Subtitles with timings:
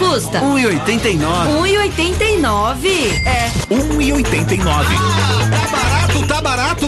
[0.00, 0.40] custa?
[0.40, 1.60] 1,89.
[1.60, 3.22] 1,89?
[3.26, 5.79] É, 1,89.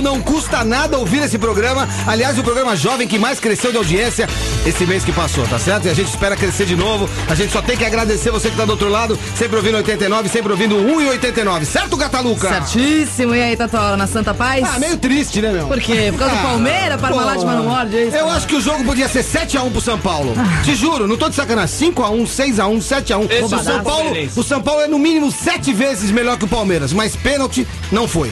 [0.02, 1.88] Não custa nada ouvir esse programa.
[2.06, 4.28] Aliás, o programa jovem que mais cresceu de audiência
[4.66, 5.86] esse mês que passou, tá certo?
[5.86, 7.08] E a gente espera crescer de novo.
[7.28, 10.28] A gente só tem que agradecer você que tá do outro lado, sempre ouvindo 89,
[10.28, 11.64] sempre ouvindo 1,89.
[11.64, 12.48] Certo, Gataluca?
[12.48, 13.34] Certíssimo.
[13.34, 14.64] E aí, Tatola, na Santa Paz?
[14.74, 15.66] Ah, meio triste, né, meu?
[15.68, 16.08] Por quê?
[16.10, 17.96] Por causa do Ah, Palmeiras, para pô, falar de Mano Morde?
[17.96, 18.16] é isso?
[18.16, 20.34] Eu acho que o jogo podia ser 7x1 pro São Paulo.
[20.64, 21.92] Te juro, não tô de sacanagem.
[21.92, 23.30] 5x1, 6x1, 7x1.
[23.30, 26.44] Esse O São o Paulo, o São Paulo é no mínimo 7 vezes melhor que
[26.44, 28.30] o Palmeiras, mas pênalti não foi.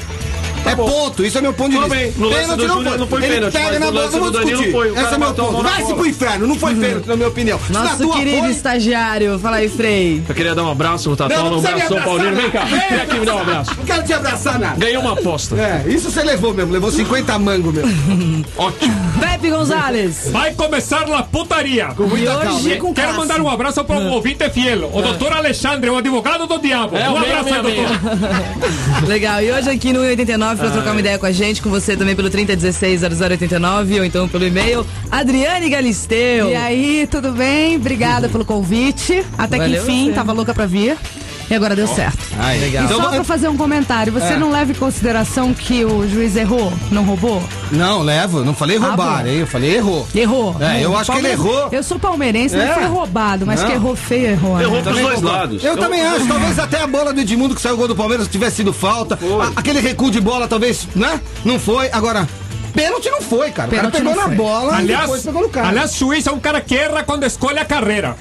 [0.67, 0.89] É bom.
[0.89, 1.95] ponto, isso é meu ponto de vista.
[1.95, 4.73] bem, no lance do Júnior não foi Ele pênalti, pega na bola, Danilo discutir.
[4.73, 5.63] foi, Esse é meu ponto.
[5.63, 5.95] Vai-se bola.
[5.97, 7.59] pro inferno, não foi pênalti, na minha opinião.
[7.59, 9.39] Se na Nosso querido estagiário.
[9.39, 10.23] Fala aí, Frei.
[10.29, 12.37] Eu queria dar um abraço não um abraço São Paulino.
[12.37, 13.71] Vem cá, vem aqui me dar um abraço.
[13.77, 14.77] não quero te abraçar nada.
[14.77, 15.57] Ganhei uma aposta.
[15.57, 18.45] É, isso você levou mesmo, levou 50 mango mesmo.
[18.57, 18.95] Ótimo.
[19.21, 20.29] Pepe Gonzalez.
[20.31, 21.87] Vai começar a putaria.
[21.97, 25.33] Com muita calma, hoje com Quero mandar um abraço para um ouvinte fiel, o doutor
[25.33, 26.97] Alexandre, o advogado do diabo.
[26.97, 29.07] É, um abraço aí, doutor.
[29.09, 29.43] Legal.
[29.43, 32.17] E hoje aqui no 89 pra trocar uma ideia com a gente, com você também
[32.17, 36.51] pelo 3016-0089 ou então pelo e-mail, Adriane Galisteu.
[36.51, 37.77] E aí, tudo bem?
[37.77, 39.25] Obrigada pelo convite.
[39.39, 40.13] Até que Valeu enfim, você.
[40.13, 40.97] tava louca pra vir.
[41.51, 42.19] E agora deu certo.
[42.39, 42.85] Aí, Legal.
[42.85, 44.39] E Então, só pra fazer um comentário, você É.
[44.39, 46.73] não leva em consideração que o juiz errou?
[46.93, 47.43] Não roubou?
[47.73, 49.29] Não, levo, não falei roubar, bom.
[49.29, 49.39] hein?
[49.41, 50.07] Eu falei errou.
[50.15, 50.57] Errou.
[50.61, 51.69] É, eu Não, acho que ele errou.
[51.73, 52.67] Eu sou palmeirense, É?
[52.67, 53.69] não foi roubado, mas Não.
[53.69, 54.57] que errou feio, errou.
[54.57, 54.63] né?
[54.63, 55.27] Errou pros dois concordo.
[55.27, 55.65] lados.
[55.65, 58.29] Eu também acho, talvez até a bola do Edmundo que saiu o gol do Palmeiras
[58.29, 59.17] tivesse sido falta.
[59.17, 61.21] A- aquele recuo de bola talvez, né?
[61.45, 61.89] Não foi.
[61.93, 62.29] Agora,
[62.73, 63.69] pênalti não foi, cara.
[63.69, 64.35] O cara Pênalti pegou não na foi.
[64.37, 65.69] bola e Aliás, depois pegou no cara.
[65.69, 68.17] aliás, juiz é um cara que erra quando escolhe a carreira.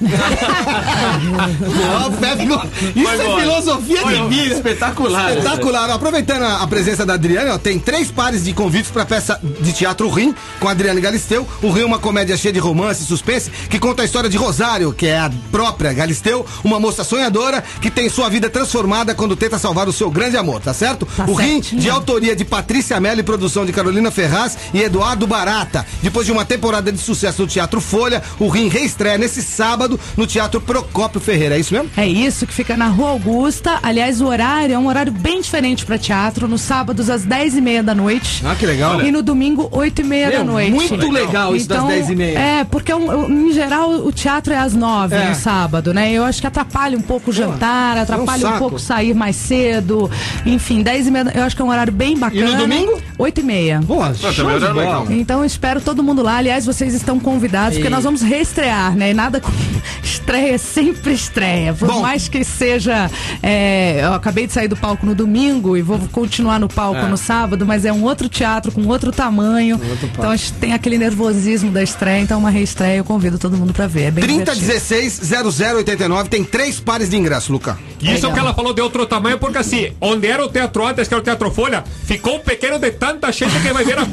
[2.94, 3.40] Isso Vai é embora.
[3.42, 4.54] filosofia Olha, de vida.
[4.56, 5.30] espetacular.
[5.30, 5.90] Espetacular.
[5.90, 9.72] Ó, Aproveitando a, presença da Adriane, ó, tem três pares de convites para peça de
[9.72, 11.46] teatro Rim com a Adriane Galisteu.
[11.62, 14.36] O Rim é uma comédia cheia de romance e suspense que conta a história de
[14.36, 19.36] Rosário, que é a própria Galisteu, uma moça sonhadora que tem sua vida transformada quando
[19.36, 21.06] tenta salvar o seu grande amor, tá certo?
[21.16, 25.26] Tá o Rim, de autoria de Patrícia Mello e produção de Carolina Ferraz e Eduardo
[25.26, 25.84] Barata.
[26.02, 30.26] Depois de uma temporada de sucesso no Teatro Folha, o Rim reestreia nesse sábado no
[30.26, 31.56] Teatro Procópio Ferreira.
[31.56, 31.90] É isso mesmo?
[31.96, 33.78] É isso, que fica na Rua Augusta.
[33.82, 36.48] Aliás, o horário é um horário bem diferente pra teatro.
[36.48, 38.42] Nos sábados, às 10 e meia da noite.
[38.46, 39.02] Ah, que legal.
[39.02, 40.70] E no domingo, 8 e meia da noite.
[40.70, 42.38] Muito legal, isso das 10 e meia.
[42.38, 45.28] É, porque um- um- em geral o teatro é às 9 É.
[45.28, 46.10] no sábado, né?
[46.12, 48.58] Eu acho que atrapalha um pouco o jantar, atrapalha um saco.
[48.58, 50.10] pouco sair mais cedo.
[50.46, 52.56] Enfim, 10 e meia, eu acho que é um horário bem bacana.
[52.56, 53.00] domingo?
[53.18, 53.80] 8 e meia.
[53.80, 55.06] Boa, show também era legal.
[55.10, 56.36] Então eu espero todo mundo lá.
[56.36, 59.10] Aliás, vocês estão convidados, porque nós vamos reestrear, né?
[59.10, 59.50] E nada com
[60.02, 61.74] estreia, é sempre estreia.
[61.74, 62.00] Por Bom.
[62.00, 63.10] mais que seja.
[63.42, 67.16] é, eu acabei de sair do palco no domingo e vou continuar no palco no
[67.16, 69.80] sábado, mas é um outro teatro com outro tamanho.
[70.02, 73.72] então a gente tem aquele nervosismo da estreia, então uma reestreia, eu convido todo mundo
[73.72, 74.04] pra ver.
[74.04, 74.66] É bem divertido.
[74.66, 77.78] 3016-0089 tem três pares de ingresso, Luca.
[78.00, 78.32] E isso Legal.
[78.32, 81.20] que ela falou de outro tamanho, porque assim, onde era o teatro antes, que era
[81.20, 84.04] o Teatro Folha, ficou pequeno de tanta gente que vai ver a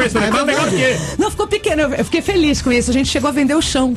[0.46, 1.00] legal que é.
[1.18, 2.90] Não, ficou pequeno, eu eu fiquei feliz com isso.
[2.90, 3.96] A gente chegou a vender o chão.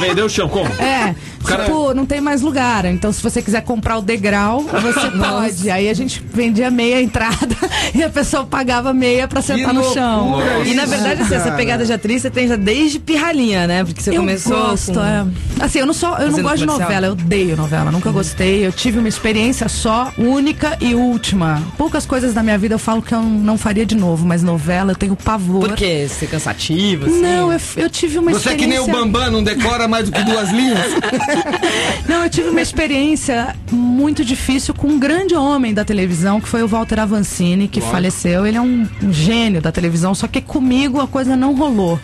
[0.00, 0.68] Vendeu o chão, como?
[0.82, 2.84] É, cara- tipo, não tem mais lugar.
[2.84, 5.70] Então, se você quiser comprar o degrau, você pode.
[5.70, 7.54] Aí a gente vendia meia entrada
[7.94, 10.38] e a pessoa pagava meia pra sentar no chão.
[10.64, 13.84] E na verdade, assim, essa pegada de atriz você tem já desde pirralhinha, né?
[13.84, 14.56] Porque você Eu começou.
[14.56, 15.26] gosto, com- é.
[15.60, 18.66] Assim, eu não sou, eu não Fazendo gosto de novela, eu odeio novela, nunca gostei.
[18.66, 21.62] Eu tive uma experiência só, única e última.
[21.76, 24.92] Poucas coisas da minha vida eu falo que eu não faria de novo, mas novela
[24.92, 25.68] eu tenho pavor.
[25.68, 26.06] Por quê?
[26.08, 27.20] Ser cansativo, assim?
[27.20, 29.04] Não, eu, eu tive uma Você é que nem o experiência.
[29.12, 30.78] Bambam, não decora mais do que duas linhas.
[32.08, 36.62] Não, eu tive uma experiência muito difícil com um grande homem da televisão, que foi
[36.62, 38.46] o Walter Avancini, que faleceu.
[38.46, 41.98] Ele é um, um gênio da televisão, só que comigo a coisa não rolou.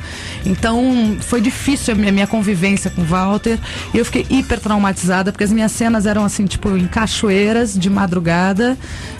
[0.47, 3.59] Então foi difícil a minha, minha convivência com o Walter.
[3.93, 7.91] E eu fiquei hiper traumatizada, porque as minhas cenas eram assim, tipo, em cachoeiras, de
[7.91, 8.77] madrugada,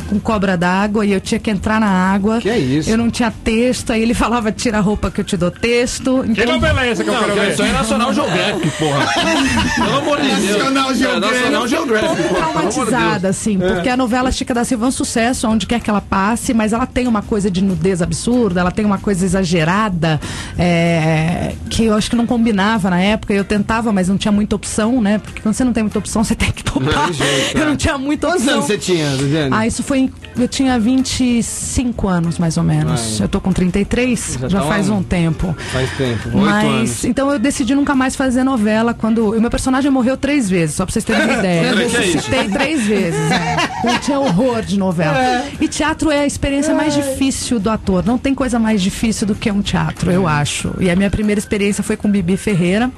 [0.08, 2.41] com cobra d'água, e eu tinha que entrar na água.
[2.41, 2.88] Que é isso?
[2.91, 6.22] Eu não tinha texto, aí ele falava, tira a roupa que eu te dou texto.
[6.34, 7.53] Que Então, novela é essa que eu Não, quero ver?
[7.53, 9.06] isso é National Geographic, porra.
[9.98, 10.56] Amor de Deus.
[10.56, 11.53] É, um.
[11.53, 12.36] Pelo amor de Deus.
[12.36, 16.00] traumatizada, assim, porque a novela Chica da Silva é um sucesso onde quer que ela
[16.00, 20.21] passe, mas ela tem uma coisa de nudez absurda, ela tem uma coisa exagerada,
[20.59, 23.33] é, que eu acho que não combinava na época.
[23.34, 25.18] Eu tentava, mas não tinha muita opção, né?
[25.18, 27.04] Porque quando você não tem muita opção, você tem que topar.
[27.06, 27.66] tem jeito, eu é.
[27.66, 28.54] não tinha muita Quantos opção.
[28.56, 29.06] anos você tinha?
[29.50, 29.98] Ah, isso foi.
[30.00, 33.18] em- Eu tinha 25 anos, mais ou menos.
[33.20, 35.54] Eu tô com 33, Já já, tá faz um- um tempo.
[35.72, 37.04] Faz tempo, Mas, anos.
[37.04, 39.30] então eu decidi nunca mais fazer novela quando.
[39.36, 41.66] O meu personagem morreu três vezes, só pra vocês terem uma ideia.
[41.70, 43.20] Eu Que é ressuscitei três vezes.
[43.28, 43.56] né?
[43.84, 45.44] Eu tinha horror de novela.
[45.60, 48.04] E teatro é a experiência mais difícil do ator.
[48.06, 50.72] Não tem coisa mais difícil do que um teatro, eu acho.
[50.78, 52.90] E a minha primeira experiência foi com Bibi Ferreira.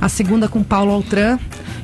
[0.00, 1.38] A segunda com Paulo Altran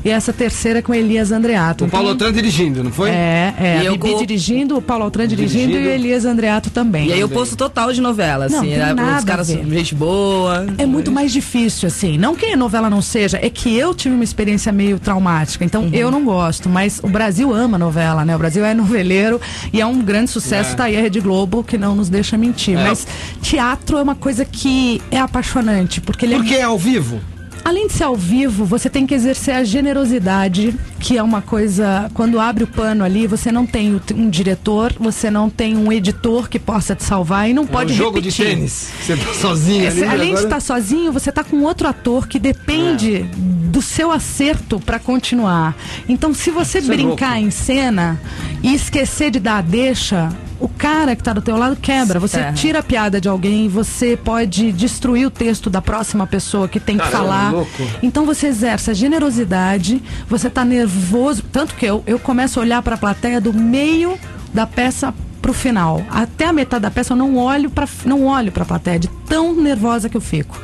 [0.04, 1.86] e essa terceira com Elias Andreato.
[1.86, 3.08] O Paulo Então, Otran dirigindo, não foi?
[3.10, 3.74] É, é.
[3.76, 5.88] E a eu Bibi dirigindo, o Paulo Altran dirigindo, Dirigindo.
[5.88, 7.08] e o Elias Andreato também.
[7.08, 8.68] E aí eu posto total de novela, Não, assim.
[8.68, 8.92] tem né?
[8.92, 10.66] nada Os caras são gente boa.
[10.76, 12.18] É muito mais difícil, assim.
[12.18, 15.64] Não que a novela não seja, é que eu tive uma experiência meio traumática.
[15.64, 18.36] Então eu não gosto, mas o Brasil ama novela, né?
[18.36, 19.40] O Brasil é noveleiro
[19.72, 20.76] e é um grande sucesso.
[20.76, 22.76] Tá aí a Rede Globo, que não nos deixa mentir.
[22.76, 23.06] Mas
[23.40, 27.20] teatro é uma coisa que é apaixonante, porque ele é Porque é ao vivo.
[27.64, 32.10] Além de ser ao vivo, você tem que exercer a generosidade, que é uma coisa.
[32.12, 36.48] Quando abre o pano ali, você não tem um diretor, você não tem um editor
[36.48, 38.44] que possa te salvar e não pode é um jogo repetir.
[38.46, 38.90] de tênis.
[39.00, 40.00] Você tá sozinho ali.
[40.00, 43.26] Esse- além de agora- estar sozinho, você está com outro ator que depende É.
[43.74, 45.74] do seu acerto para continuar.
[46.08, 47.46] Então, se você Isso é brincar louco.
[47.48, 48.20] em cena
[48.62, 50.28] e esquecer de dar a deixa,
[50.60, 52.20] o cara que está do teu lado quebra.
[52.20, 52.52] Você É.
[52.52, 56.96] tira a piada de alguém, você pode destruir o texto da próxima pessoa que tem
[56.96, 57.50] que Caramba, falar.
[57.52, 57.82] louco.
[58.00, 62.80] Então você exerce a generosidade, você tá nervoso, tanto que eu, eu começo a olhar
[62.80, 64.16] para a plateia do meio
[64.54, 65.12] da peça
[65.42, 66.00] pro final.
[66.08, 69.08] Até a metade da peça eu não olho para não olho para a plateia, de
[69.28, 70.56] tão nervosa que eu fico.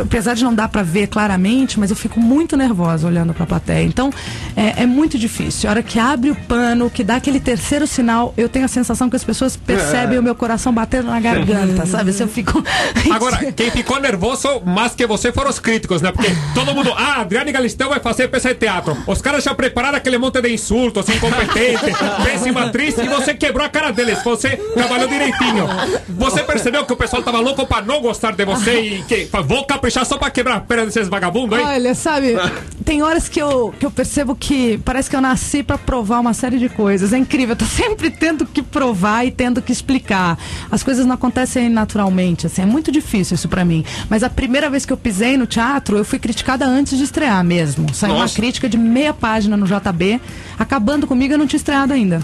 [0.00, 3.46] Apesar de não dar para ver claramente, mas eu fico muito nervosa olhando para a
[3.46, 3.84] plateia.
[3.84, 4.10] Então,
[4.56, 5.68] é, é muito difícil.
[5.68, 9.08] A hora que abre o pano, que dá aquele terceiro sinal, eu tenho a sensação
[9.08, 9.58] que as pessoas É.
[9.66, 12.12] percebem o meu coração batendo na garganta, sabe?
[12.12, 12.62] Se eu fico.
[13.12, 16.12] Agora, quem ficou nervoso mais que você foram os críticos, né?
[16.12, 18.96] Porque todo mundo, ah, Adriane Galisteu vai fazer peça de teatro.
[19.06, 21.84] Os caras já prepararam aquele monte de insultos, incompetente,
[22.24, 24.22] péssima atriz, e você quebrou a cara deles.
[24.24, 25.66] Você trabalhou direitinho.
[26.08, 29.64] Você percebeu que o pessoal tava louco pra não gostar de você e que vou
[29.76, 31.64] caprichar só pra quebrar a perna desses vagabundos, hein?
[31.64, 32.34] Olha, sabe,
[32.84, 36.34] tem horas que eu, que eu percebo que parece que eu nasci pra provar uma
[36.34, 37.12] série de coisas.
[37.12, 40.38] É incrível, eu tô sempre tendo que provar e tendo que explicar.
[40.70, 43.84] As coisas não acontecem naturalmente, assim, é muito difícil isso pra mim.
[44.08, 47.44] Mas a primeira vez que eu pisei no teatro, eu fui criticada antes de estrear
[47.44, 47.92] mesmo.
[47.94, 48.34] Saiu uma Nossa.
[48.34, 50.20] crítica de meia página no JB,
[50.58, 52.22] acabando comigo, eu não tinha estreado ainda.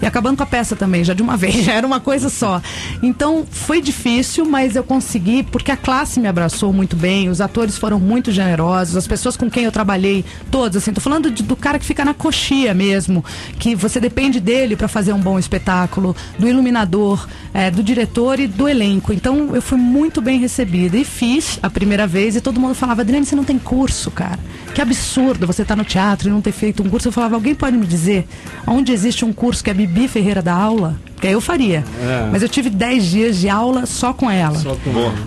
[0.00, 2.60] E acabando com a peça também, já de uma vez, já era uma coisa só.
[3.02, 7.76] Então foi difícil, mas eu consegui, porque a classe me abraçou muito bem, os atores
[7.78, 11.56] foram muito generosos, as pessoas com quem eu trabalhei, todas, assim, tô falando de- do
[11.56, 13.24] cara que fica na coxia mesmo,
[13.58, 18.46] que você depende dele para fazer um bom espetáculo, do iluminador, eh, do diretor e
[18.46, 19.12] do elenco.
[19.12, 23.02] Então eu fui muito bem recebida e fiz a primeira vez e todo mundo falava,
[23.02, 24.38] Adriane, você não tem curso, cara.
[24.74, 27.08] Que absurdo você estar no teatro e não ter feito um curso.
[27.08, 28.26] Eu falava, alguém pode me dizer
[28.66, 30.96] onde existe um curso que a Bibi Ferreira dá aula?
[31.30, 31.84] Eu faria.
[32.32, 34.56] Mas eu tive 10 dias de aula só com ela.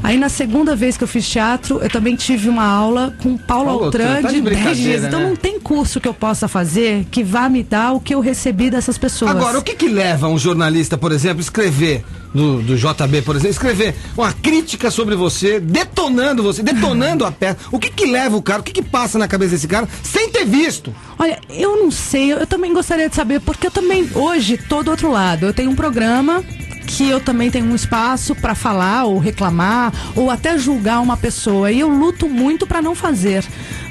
[0.04, 3.66] Aí na segunda vez que eu fiz teatro, eu também tive uma aula com Paulo,
[3.66, 5.04] Paulo Altran tá de de 10 brincadeira, dias.
[5.04, 5.30] Então né?
[5.30, 8.70] não tem curso que eu possa fazer que vá me dar o que eu recebi
[8.70, 9.32] dessas pessoas.
[9.32, 12.04] Agora, o que que leva um jornalista, por exemplo, escrever
[12.34, 17.58] do, do JB, por exemplo, escrever uma crítica sobre você, detonando você, detonando a peça?
[17.72, 20.30] O que que leva o cara, o que que passa na cabeça desse cara sem
[20.30, 20.94] ter visto?
[21.18, 24.92] Olha, eu não sei, eu, também gostaria de saber, porque eu também, hoje, tô do
[24.92, 25.46] outro lado.
[25.46, 26.44] Eu tenho um programa
[26.86, 31.72] que eu também tenho um espaço para falar ou reclamar ou até julgar uma pessoa.
[31.72, 33.44] E eu luto muito para não fazer.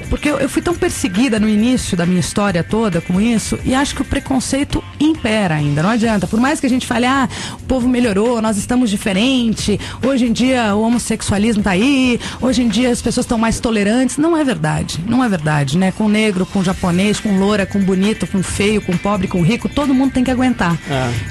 [0.09, 3.73] Porque eu, eu fui tão perseguida no início da minha história toda com isso, e
[3.73, 6.27] acho que o preconceito impera ainda, não adianta.
[6.27, 10.31] Por mais que a gente fale, ah, o povo melhorou, nós estamos diferente, hoje em
[10.31, 14.17] dia o homossexualismo tá aí, hoje em dia as pessoas estão mais tolerantes.
[14.17, 15.91] Não é verdade, não é verdade, né?
[15.91, 19.93] Com negro, com japonês, com loura, com bonito, com feio, com pobre, com rico, todo
[19.93, 20.77] mundo tem que aguentar.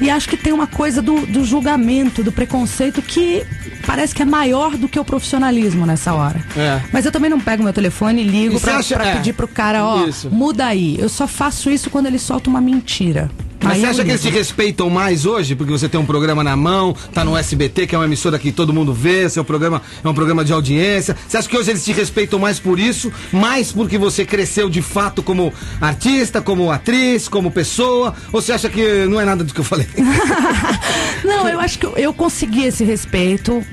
[0.01, 3.45] E acho que tem uma coisa do, do julgamento, do preconceito que
[3.89, 6.45] parece que é maior do que o profissionalismo nessa hora.
[6.55, 6.81] É.
[6.93, 9.15] Mas eu também não pego meu telefone e ligo E pra, acha- pra é.
[9.17, 10.29] pedir pro cara, ó, Isso.
[10.31, 10.95] muda aí.
[10.99, 13.31] Eu só faço isso quando ele solta uma mentira.
[13.61, 15.55] Mas Aí você eu acha que eles te respeitam mais hoje?
[15.55, 18.53] Porque você tem um programa na mão, tá no SBT, que é uma emissora que
[18.53, 21.17] todo mundo vê, seu programa é um programa de audiência.
[21.27, 23.13] Você acha que hoje eles te respeitam mais por isso?
[23.33, 28.15] Mais porque você cresceu de fato como artista, como atriz, como pessoa?
[28.33, 29.87] Ou você acha que não é nada do que eu falei?
[31.25, 33.65] Não, eu acho que eu, consegui esse respeito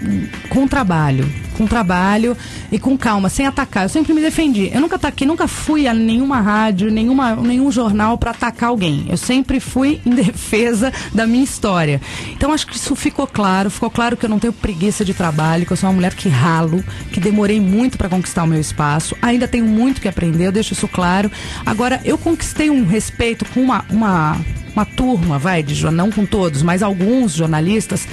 [0.49, 1.44] com trabalho.
[1.57, 2.35] Com trabalho
[2.71, 3.83] e com calma, sem atacar.
[3.83, 4.69] Eu sempre me defendi.
[4.73, 9.05] Eu nunca ataquei, nunca fui a nenhuma rádio, nenhuma, nenhum jornal para atacar alguém.
[9.09, 12.01] Eu sempre fui em defesa da minha história.
[12.31, 13.69] Então acho que isso ficou claro.
[13.69, 16.29] Ficou claro que eu não tenho preguiça de trabalho, que eu sou uma mulher que
[16.29, 19.15] ralo, que demorei muito para conquistar o meu espaço.
[19.21, 21.31] Ainda tenho muito que aprender, eu deixo isso claro.
[21.65, 24.37] Agora, eu conquistei um respeito com uma, uma,
[24.73, 28.07] uma turma, vai, de, não com todos, mas alguns jornalistas,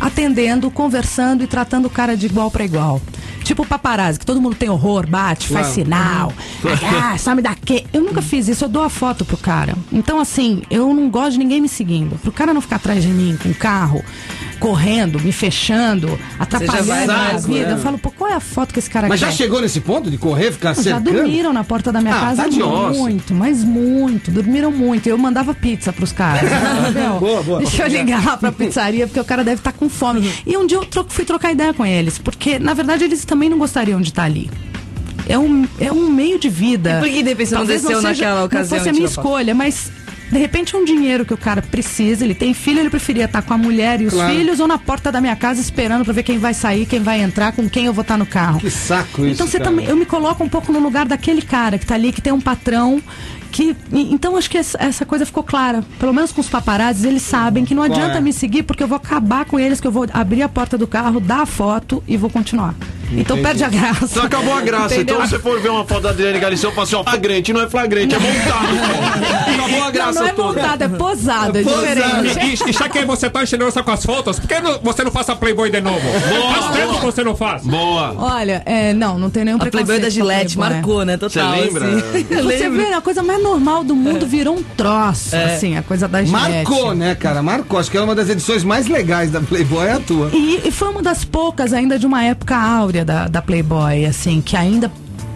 [0.00, 3.00] atendendo, conversando e tratando o cara de igual para igual.
[3.44, 6.32] Tipo paparazzi, que todo mundo tem horror, bate, faz sinal.
[6.82, 7.84] Ah, some daqui.
[7.92, 9.74] Eu nunca fiz isso, eu dou a foto pro cara.
[9.92, 12.16] Então, assim, eu não gosto de ninguém me seguindo.
[12.20, 14.02] Pro cara não ficar atrás de mim com carro,
[14.58, 17.66] correndo, me fechando, atrapalhando a minha vida.
[17.68, 17.72] né?
[17.74, 19.26] Eu falo, pô, qual é a foto que esse cara Mas quer?
[19.26, 21.12] já chegou nesse ponto de correr, ficar Já cercando?
[21.12, 24.30] dormiram na porta da minha Ah, casa tá de muito, mas muito.
[24.30, 25.06] Dormiram muito.
[25.08, 26.42] Eu mandava pizza pros caras.
[27.20, 27.58] Boa, boa.
[27.58, 30.30] Deixa eu ligar lá pra pizzaria, porque o cara deve estar com fome.
[30.46, 33.58] E um dia eu fui trocar ideia com eles, porque na verdade eles também não
[33.58, 34.50] gostariam de estar ali.
[35.28, 36.98] É um, é um meio de vida.
[36.98, 39.06] E por que, de repente, você não Talvez desceu naquela ocasião Não fosse a minha
[39.06, 39.90] escolha, mas
[40.30, 43.40] de repente é um dinheiro que o cara precisa, ele tem filho, ele preferia estar
[43.42, 44.34] com a mulher e os Claro.
[44.34, 47.22] filhos ou na porta da minha casa esperando pra ver quem vai sair, quem vai
[47.22, 48.58] entrar, com quem eu vou estar no carro.
[48.60, 49.70] Que saco isso, Então você cara.
[49.70, 52.32] também, eu me coloco um pouco no lugar daquele cara que tá ali, que tem
[52.32, 53.00] um patrão.
[53.54, 55.84] Que, então acho que essa, coisa ficou clara.
[56.00, 58.20] Pelo menos com os paparazzis, eles sabem que não adianta é?
[58.20, 60.88] me seguir, porque eu vou acabar com eles, que eu vou abrir a porta do
[60.88, 62.74] carro, dar a foto e vou continuar.
[63.12, 64.06] Então perde a graça.
[64.06, 64.94] Então acabou a graça.
[64.96, 65.14] Entendeu?
[65.14, 67.60] Então se você for ver uma foto da Adriane Galisteu, fala assim, ó, flagrante, não
[67.62, 69.54] é flagrante, é montado.
[69.54, 70.62] acabou a Não, graça não é toda.
[70.62, 72.22] montado, é posado, é, posado.
[72.26, 72.64] diferente.
[72.66, 75.04] E, e já que você tá enchendo essa com as fotos, por que não- você
[75.04, 76.00] não faz a Playboy de novo?
[76.00, 77.62] Faz tempo que você não faz.
[77.64, 78.14] Boa.
[78.18, 79.86] Olha, é, não, não tem nenhum A preconceito.
[79.86, 80.76] Playboy da a Gillette Playboy.
[80.76, 81.16] marcou, né?
[81.16, 81.54] Total.
[81.54, 81.84] Você lembra?
[81.88, 82.24] assim.
[82.42, 86.24] Você vê, a coisa mais normal do mundo virou um troço, assim, a coisa da
[86.24, 86.64] Gillette.
[86.64, 87.42] Marcou, né, cara?
[87.42, 87.78] Marcou.
[87.78, 90.30] Acho que é uma das edições mais legais da Playboy, é a tua.
[90.32, 94.40] E, e foi uma das poucas ainda de uma época áurea da, da Playboy, assim,
[94.40, 94.90] que ainda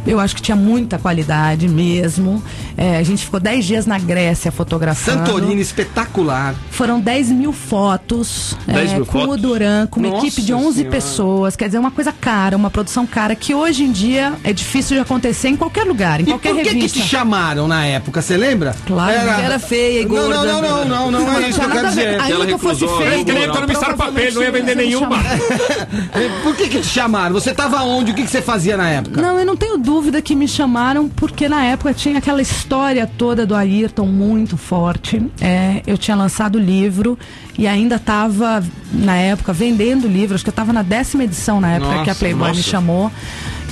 [0.07, 2.43] eu acho que tinha muita qualidade mesmo.
[2.77, 5.27] É, a gente ficou 10 dias na Grécia fotografando.
[5.27, 6.55] Santorini, espetacular.
[6.71, 9.35] Foram 10 mil fotos 10 é, mil com fotos?
[9.35, 10.91] o Duran, com uma Nossa equipe de 11 Senhora.
[10.91, 11.57] pessoas.
[11.57, 15.03] Quer dizer, uma coisa cara, uma produção cara, que hoje em dia é difícil de
[15.03, 17.01] acontecer em qualquer lugar, em E qualquer por que, que revista.
[17.01, 18.23] te chamaram na época?
[18.23, 18.75] Você lembra?
[18.87, 20.53] Claro, porque era feia e Não, não, gorda.
[20.53, 22.09] não, não, não, não, é isso que eu quero dizer.
[22.21, 23.15] Ainda ela que eu fosse feia?
[23.15, 25.17] Eles queriam economizar papel, não ia vender nenhuma.
[26.43, 27.35] Por que que te chamaram?
[27.35, 28.13] Você tava onde?
[28.13, 29.21] O que, que você fazia na época?
[29.21, 33.47] Não, eu não tenho dúvida que me chamaram porque na época tinha aquela história toda
[33.47, 35.23] do Ayrton muito forte.
[35.41, 37.19] É, eu tinha lançado o livro
[37.59, 40.35] e ainda estava, na época, vendendo livro.
[40.35, 42.69] Acho que eu estava na décima edição na época que a Nossa, Playboy me nossa.
[42.69, 43.11] chamou.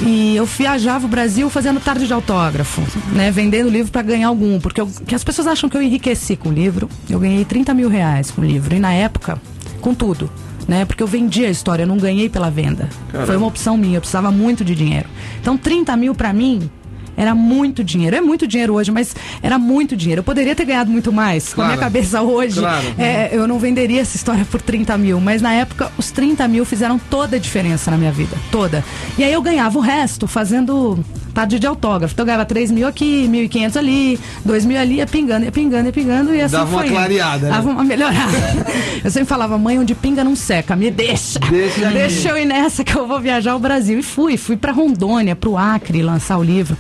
[0.01, 2.81] E eu viajava o Brasil fazendo tarde de autógrafo,
[3.13, 3.31] né?
[3.31, 4.59] Vendendo livro para ganhar algum.
[4.59, 6.89] Porque eu- as pessoas acham que eu enriqueci com o livro.
[7.11, 8.75] Eu ganhei 30 mil reais com o livro.
[8.75, 9.39] E na época,
[9.83, 10.31] com tudo.
[10.69, 10.85] Né?
[10.85, 12.89] Porque eu vendi a história, eu não ganhei pela venda.
[13.25, 15.09] Foi uma opção minha, eu precisava muito de dinheiro.
[15.41, 16.69] Então, 30 mil para mim
[17.17, 18.17] era muito dinheiro.
[18.17, 20.19] É muito dinheiro hoje, mas era muito dinheiro.
[20.21, 21.55] Eu poderia ter ganhado muito mais.
[21.55, 21.93] Com a minha Claro.
[21.93, 22.85] cabeça hoje, Claro.
[22.99, 25.21] é, eu não venderia essa história por 30 mil.
[25.21, 28.37] Mas na época, os 30 mil fizeram toda a diferença na minha vida.
[28.51, 28.85] Toda.
[29.17, 30.99] E aí eu ganhava o resto fazendo
[31.37, 32.15] tarde de autógrafo.
[32.15, 35.85] Então eu ganhava 3 mil aqui, 1.500 ali, 2 mil ali, ia pingando, ia pingando,
[35.85, 36.35] ia pingando.
[36.35, 36.95] E assim Dava uma foi indo.
[36.95, 37.53] clareada, né?
[37.53, 38.33] Dava uma melhorada.
[39.05, 41.39] eu sempre falava, mãe, onde pinga não seca, me deixa.
[41.39, 43.99] Deixa deixa eu ir nessa que eu vou viajar ao Brasil.
[43.99, 46.75] E fui, fui para Rondônia, para o Acre lançar o livro.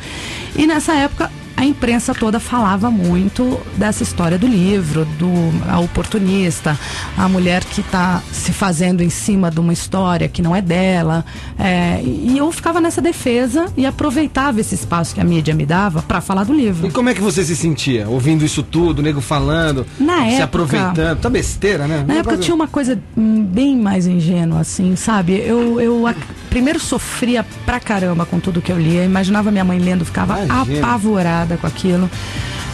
[0.57, 5.31] E nessa época a imprensa toda falava muito dessa história do livro, do
[5.71, 6.79] a oportunista,
[7.17, 11.25] a mulher que está se fazendo em cima de uma história que não é dela.
[11.59, 16.03] É, e eu ficava nessa defesa e aproveitava esse espaço que a mídia me dava
[16.03, 16.87] para falar do livro.
[16.89, 18.07] E como é que você se sentia?
[18.09, 21.21] Ouvindo isso tudo, o nego falando, Na se época- aproveitando.
[21.21, 22.05] Tá besteira, né?
[22.07, 25.33] Na época tinha uma coisa hum, bem mais ingênua, assim, sabe?
[25.41, 26.19] Eu, eu ac-
[26.51, 29.05] primeiro sofria pra caramba com tudo que eu lia.
[29.05, 30.79] Imaginava minha mãe lendo, ficava Imagina.
[30.81, 32.11] apavorada com aquilo.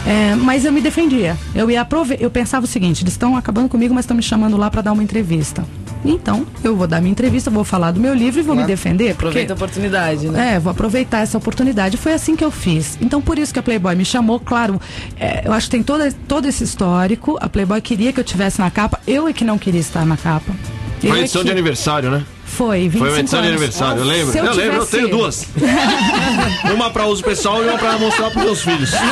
[0.05, 1.37] É, mas eu me defendia.
[1.55, 2.17] Eu ia aprove...
[2.19, 4.91] eu pensava o seguinte: eles estão acabando comigo, mas estão me chamando lá pra dar
[4.91, 5.63] uma entrevista.
[6.05, 9.13] Então, eu vou dar minha entrevista, vou falar do meu livro e vou me defender.
[9.13, 9.27] Porque...
[9.27, 10.55] Aproveita a oportunidade, né?
[10.55, 11.95] É, vou aproveitar essa oportunidade.
[11.95, 12.97] Foi assim que eu fiz.
[12.99, 14.81] Então, por isso que a Playboy me chamou, claro.
[15.17, 17.37] é, eu acho que tem todo, todo esse histórico.
[17.39, 18.99] A Playboy queria que eu tivesse na capa.
[19.07, 20.51] Eu é que não queria estar na capa.
[20.99, 22.25] Foi é edição que- de aniversário, né?
[22.53, 23.57] Foi, 25 Foi uma edição de anos.
[23.61, 24.31] aniversário, eu lembro.
[24.31, 25.47] Se eu, eu lembro, eu tenho duas.
[26.73, 28.91] uma pra uso pessoal e uma pra mostrar pros meus filhos.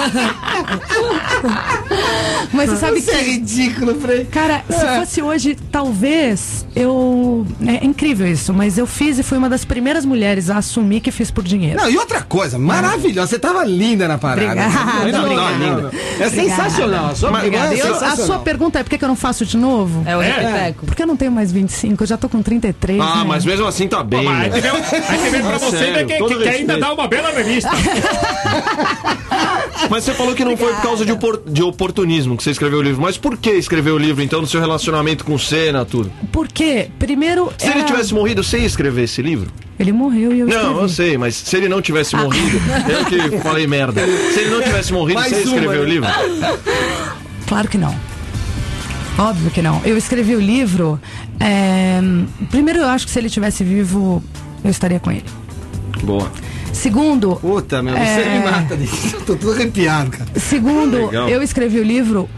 [2.54, 3.32] Mas você sabe Isso é que.
[3.32, 4.26] ridículo, Frei.
[4.26, 7.46] Cara, se fosse hoje, talvez eu.
[7.66, 11.12] É incrível isso, mas eu fiz e fui uma das primeiras mulheres a assumir que
[11.12, 11.78] fiz por dinheiro.
[11.82, 13.28] Não, e outra coisa, maravilhosa.
[13.28, 14.42] Você tava linda na parada.
[14.52, 15.58] Obrigada, Não, obrigada.
[15.58, 15.92] não, não.
[16.20, 17.08] É sensacional.
[17.12, 18.18] A sua Playboy é Eu- a sensacional.
[18.28, 20.04] sua pergunta é por que eu não faço de novo?
[20.06, 20.86] É o repeteco.
[20.86, 23.00] Porque eu não tenho mais 25, eu já tô com 33.
[23.00, 23.24] Ah, né?
[23.32, 24.24] Mas mesmo assim tá bem.
[24.24, 24.62] Mas aí né?
[24.62, 27.32] tem aí tem mesmo pra você Sério, né, que, que- que ainda dá uma bela
[27.32, 27.70] revista.
[29.90, 32.80] Mas você falou que não foi por causa de, opor- de oportunismo que você escreveu
[32.80, 33.02] o livro.
[33.02, 36.12] Mas por que escreveu o livro, então, no seu relacionamento com Senna, tudo?
[36.32, 37.52] Porque, primeiro.
[37.58, 39.50] Se ele era- tivesse morrido, você ia escrever esse livro?
[39.80, 40.80] Ele morreu e eu Não, escrevi.
[40.82, 42.58] eu sei, mas se ele não tivesse morrido,
[42.90, 44.02] eu que falei merda.
[44.34, 45.90] Se ele não tivesse morrido, Mais você ia uma, escrever o né?
[45.90, 46.10] livro?
[47.48, 47.96] Claro que não.
[49.18, 49.82] Óbvio que não.
[49.84, 51.00] Eu escrevi o livro.
[51.40, 52.00] é,
[52.50, 54.24] Primeiro, eu acho que se ele tivesse vivo,
[54.64, 55.26] eu estaria com ele.
[56.04, 56.32] Boa.
[56.74, 58.40] Segundo, Puta, meu, você É.
[58.40, 59.16] me mata disso.
[59.16, 60.26] Eu tô todo arrepiado, cara.
[60.38, 61.30] Segundo, Legal.
[61.30, 62.30] eu escrevi o livro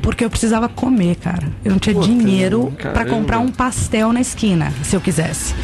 [0.00, 1.48] porque eu precisava comer, cara.
[1.64, 3.10] Eu não tinha dinheiro pra caramba.
[3.10, 5.54] comprar um pastel na esquina, se eu quisesse.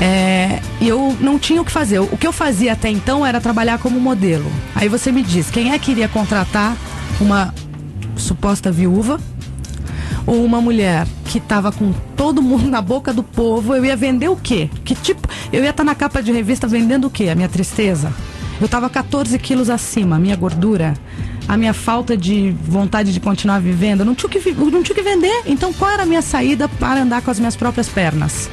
[0.00, 2.00] É, E eu não tinha o que fazer.
[2.00, 4.50] O que eu fazia até então era trabalhar como modelo.
[4.74, 6.76] Aí você me diz, quem é que iria contratar
[7.20, 7.54] uma
[8.16, 9.20] suposta viúva
[10.26, 14.36] uma mulher que tava com todo mundo na boca do povo, eu ia vender o
[14.36, 14.68] quê?
[14.84, 17.28] Que tipo, eu ia estar na capa de revista vendendo o quê?
[17.28, 18.12] A minha tristeza?
[18.60, 20.94] Eu tava 14 quilos acima, a minha gordura,
[21.46, 25.42] a minha falta de vontade de continuar vivendo, não tinha que, não tinha que vender.
[25.46, 28.50] Então qual era a minha saída para andar com as minhas próprias pernas?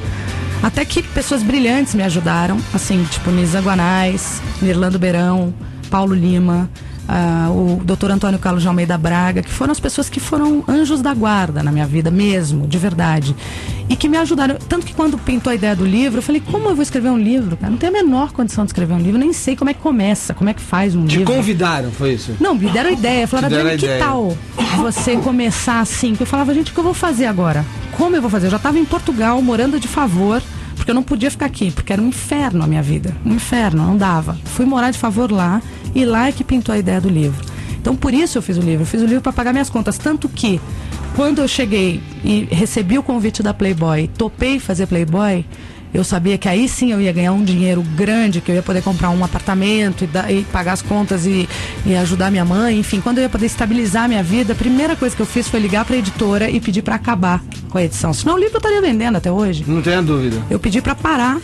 [0.62, 5.52] Até que pessoas brilhantes me ajudaram, assim, tipo Nisa Guanais, Nirlando Beirão,
[5.90, 6.70] Paulo Lima,
[7.08, 8.10] ah, o Dr.
[8.10, 11.70] Antônio Carlos de Almeida Braga, que foram as pessoas que foram anjos da guarda na
[11.70, 13.34] minha vida mesmo, de verdade.
[13.88, 14.56] E que me ajudaram.
[14.68, 17.18] Tanto que quando pintou a ideia do livro, eu falei, como eu vou escrever um
[17.18, 17.56] livro?
[17.56, 17.70] Cara?
[17.70, 20.32] Não tenho a menor condição de escrever um livro, nem sei como é que começa,
[20.32, 21.32] como é que faz um Te livro.
[21.34, 22.34] convidaram, foi isso?
[22.40, 23.26] Não, me deram a ideia.
[23.28, 23.98] Falaram, Te deram que ideia.
[23.98, 24.36] tal
[24.78, 26.10] você começar assim?
[26.10, 27.64] Porque eu falava, gente, o que eu vou fazer agora?
[27.92, 28.46] Como eu vou fazer?
[28.46, 30.42] Eu já estava em Portugal, morando de favor,
[30.84, 33.16] porque eu não podia ficar aqui, porque era um inferno a minha vida.
[33.24, 34.36] Um inferno, não dava.
[34.44, 35.62] Fui morar de favor lá,
[35.94, 37.42] e lá é que pintou a ideia do livro.
[37.80, 38.82] Então, por isso eu fiz o livro.
[38.82, 39.96] Eu fiz o livro para pagar minhas contas.
[39.96, 40.60] Tanto que,
[41.16, 45.46] quando eu cheguei e recebi o convite da Playboy, topei fazer Playboy,
[45.94, 48.82] eu sabia que aí sim eu ia ganhar um dinheiro grande, que eu ia poder
[48.82, 51.48] comprar um apartamento e, dar- e pagar as contas e,
[51.86, 52.78] e ajudar minha mãe.
[52.78, 55.48] Enfim, quando eu ia poder estabilizar a minha vida, a primeira coisa que eu fiz
[55.48, 58.12] foi ligar para a editora e pedir para acabar com a edição.
[58.12, 59.64] Senão o livro eu estaria vendendo até hoje.
[59.66, 60.36] Não tenha dúvida.
[60.50, 61.40] Eu pedi para parar.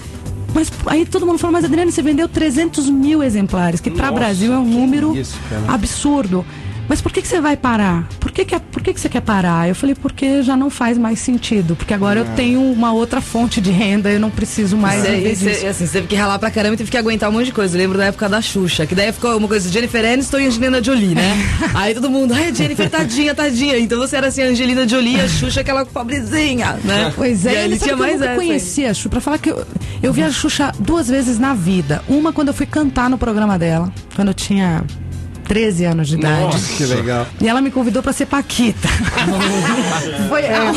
[0.52, 4.52] Mas aí todo mundo falou, mas Adriane, você vendeu 300 mil exemplares, que para Brasil
[4.52, 5.38] é um número isso,
[5.69, 6.45] absurdo.
[6.90, 8.09] Mas por que, que você vai parar?
[8.18, 9.68] Por, que, que, é- por que, que você quer parar?
[9.68, 11.76] Eu falei, porque já não faz mais sentido.
[11.76, 15.37] Porque agora eu tenho uma outra fonte de renda, eu não preciso mais Você, viver
[15.37, 15.66] você- disso.
[15.68, 17.76] assim, você teve que ralar pra caramba e teve que aguentar um monte de coisa.
[17.76, 20.82] Eu lembro da época da Xuxa, que daí ficou uma coisa Jennifer Aniston e Angelina
[20.82, 21.32] Jolie, né?
[21.75, 23.78] Aí todo mundo, ai, Jennifer, tadinha, tadinha.
[23.78, 27.12] Então você era assim, a Angelina Jolie e a Xuxa, aquela pobrezinha, né?
[27.14, 28.35] Pois E é, aí ele tinha eu mais nunca essa.
[28.35, 29.09] conhecia a Xuxa.
[29.09, 29.64] Pra falar que eu,
[30.02, 32.02] eu vi a Xuxa duas vezes na vida.
[32.09, 34.84] Uma quando eu fui cantar no programa dela, quando eu tinha
[35.50, 36.60] 13 anos de idade.
[36.76, 37.26] que legal.
[37.41, 38.86] E ela me convidou pra ser Paquita.
[40.28, 40.73] foi, a,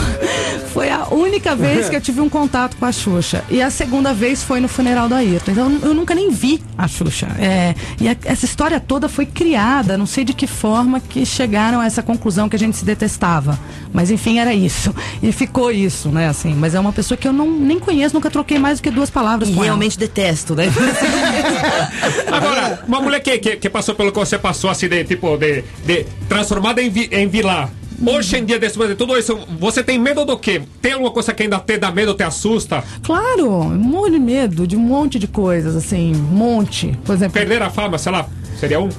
[0.74, 3.44] foi a única vez que eu tive um contato com a Xuxa.
[3.52, 5.52] E a segunda vez foi no funeral do Ayrton.
[5.52, 7.28] Então eu nunca nem vi a Xuxa.
[7.38, 11.80] É, e a- essa história toda foi criada, não sei de que forma que chegaram
[11.80, 13.60] a essa conclusão que a gente se detestava.
[13.94, 14.92] Mas enfim, era isso.
[15.22, 16.28] E ficou isso, né?
[16.30, 18.90] Assim, mas é uma pessoa que eu não, nem conheço, nunca troquei mais do que
[18.90, 19.66] duas palavras E com ela.
[19.66, 20.66] realmente detesto, né?
[22.32, 25.64] Agora, uma mulher que, que, que passou pelo que você passou, assim, de, tipo, de,
[25.86, 27.70] de transformada em, vi, em vilã.
[28.06, 30.62] Hoje em dia, depois de tudo isso, você tem medo do quê?
[30.82, 32.84] Tem alguma coisa que ainda te dá medo, te assusta?
[33.02, 36.98] Claro, um monte de medo de um monte de coisas, assim, um monte.
[37.06, 38.28] Por exemplo, Perder a fama, sei lá,
[38.64, 38.90] seria um?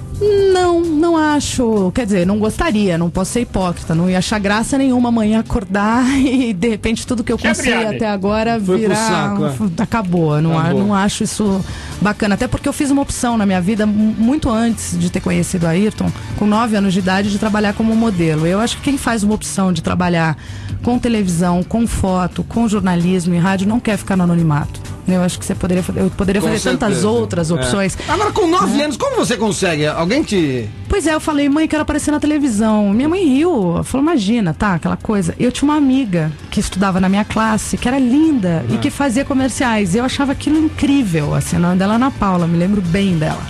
[0.53, 1.90] Não, não acho.
[1.94, 3.94] Quer dizer, não gostaria, não posso ser hipócrita.
[3.94, 8.09] Não ia achar graça nenhuma amanhã acordar e de repente tudo que eu consegui até
[8.09, 8.96] agora Foi virar.
[8.96, 9.83] saco, é.
[9.83, 10.40] Acabou.
[10.40, 10.81] Não, a- Acabou.
[10.87, 11.61] não acho isso
[12.00, 12.35] bacana.
[12.35, 15.66] Até porque eu fiz uma opção na minha vida, mu- muito antes de ter conhecido
[15.66, 18.46] a Ayrton, com 9 anos de idade, de trabalhar como modelo.
[18.46, 20.37] Eu acho que quem faz uma opção de trabalhar
[20.83, 24.81] com televisão, com foto, com jornalismo e rádio, não quer ficar no anonimato.
[25.07, 27.09] Eu acho que você poderia, eu poderia Com fazer tantas certeza.
[27.09, 27.97] outras opções.
[28.09, 29.87] Agora, com 9 anos, como você consegue?
[29.87, 30.69] Alguém te.
[30.88, 32.90] Pois é, eu falei, mãe, quero aparecer na televisão.
[32.90, 35.35] Minha mãe riu, ela falou, imagina, tá, aquela coisa.
[35.38, 39.25] Eu tinha uma amiga que estudava na minha classe, que era linda e que fazia
[39.25, 39.95] comerciais.
[39.95, 43.17] E eu achava aquilo incrível, assim, o nome dela é Ana Paula, me lembro bem
[43.19, 43.40] dela.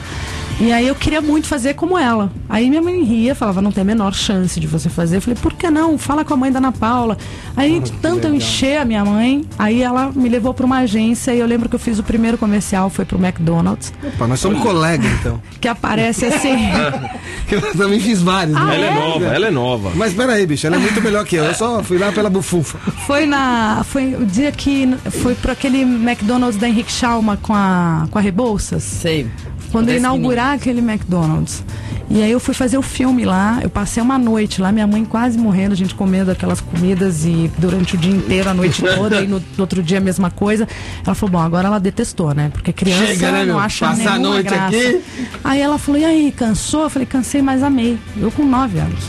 [0.60, 2.30] E aí eu queria muito fazer como ela.
[2.48, 5.16] Aí minha mãe ria, falava, não tem a menor chance de você fazer.
[5.16, 5.98] Eu falei, por que não?
[5.98, 7.18] Fala com a mãe da Ana Paula.
[7.56, 11.34] Aí, de tanto eu encher a minha mãe, aí ela me levou para uma agência
[11.34, 14.60] e eu lembro que eu fiz o primeiro comercial, foi pro McDonald's, Opa, nós somos
[14.60, 15.40] colegas, então.
[15.60, 16.54] que aparece assim.
[17.50, 18.54] Eu também fiz vários.
[18.54, 18.74] né?
[18.74, 19.92] ela é nova, ela é nova.
[19.94, 21.44] Mas peraí, bicho, ela é muito melhor que eu.
[21.44, 22.78] Eu só fui lá pela bufunfa.
[23.06, 23.84] Foi na.
[23.84, 24.88] Foi o dia que
[25.22, 28.82] foi pro aquele McDonald's da Henrique Schalma com a, com a Rebouças.
[28.82, 29.28] Sei.
[29.74, 31.64] Quando inaugurar aquele McDonald's.
[32.08, 35.04] E aí eu fui fazer o filme lá, eu passei uma noite lá, minha mãe
[35.04, 39.20] quase morrendo, a gente comendo aquelas comidas e durante o dia inteiro, a noite toda,
[39.22, 40.68] e no, no outro dia a mesma coisa.
[41.04, 42.50] Ela falou, bom, agora ela detestou, né?
[42.52, 44.76] Porque criança Chega, né, não acha Passar a nenhuma noite graça.
[44.76, 45.02] aqui.
[45.42, 46.84] Aí ela falou, e aí, cansou?
[46.84, 47.98] Eu falei, cansei, mas amei.
[48.16, 49.04] Eu com nove anos.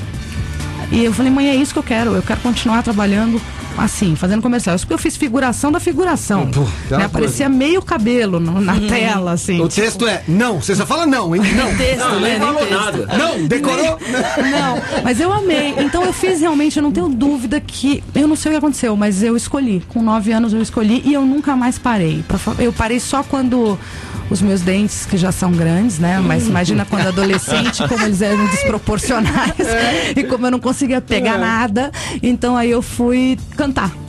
[0.91, 2.15] E eu falei, mãe, é isso que eu quero.
[2.15, 3.41] Eu quero continuar trabalhando
[3.77, 4.75] assim, fazendo comercial.
[4.75, 6.47] Isso porque eu fiz figuração da figuração.
[6.47, 6.61] Pô,
[6.95, 7.05] né?
[7.05, 8.87] Aparecia meio cabelo no- na Uhum.
[8.87, 9.59] tela, assim.
[9.59, 11.41] O texto é não, você só fala não, hein?
[11.55, 11.75] Não.
[11.75, 12.29] Texto, Não, né?
[12.29, 12.79] nem Nem falou texto.
[12.79, 13.17] nada.
[13.17, 13.99] Não, decorou?
[14.37, 15.73] Não, mas eu amei.
[15.79, 18.03] Então eu fiz realmente, eu não tenho dúvida que.
[18.13, 19.83] Eu não sei o que aconteceu, mas eu escolhi.
[19.89, 22.23] Com nove anos eu escolhi e eu nunca mais parei.
[22.59, 23.77] Eu parei só quando
[24.29, 26.19] os meus dentes, que já são grandes, né?
[26.19, 29.53] Mas imagina quando adolescente, como eles eram desproporcionais
[30.15, 31.91] e como eu não conseguia pegar nada.
[32.21, 34.04] Então aí eu fui cantar.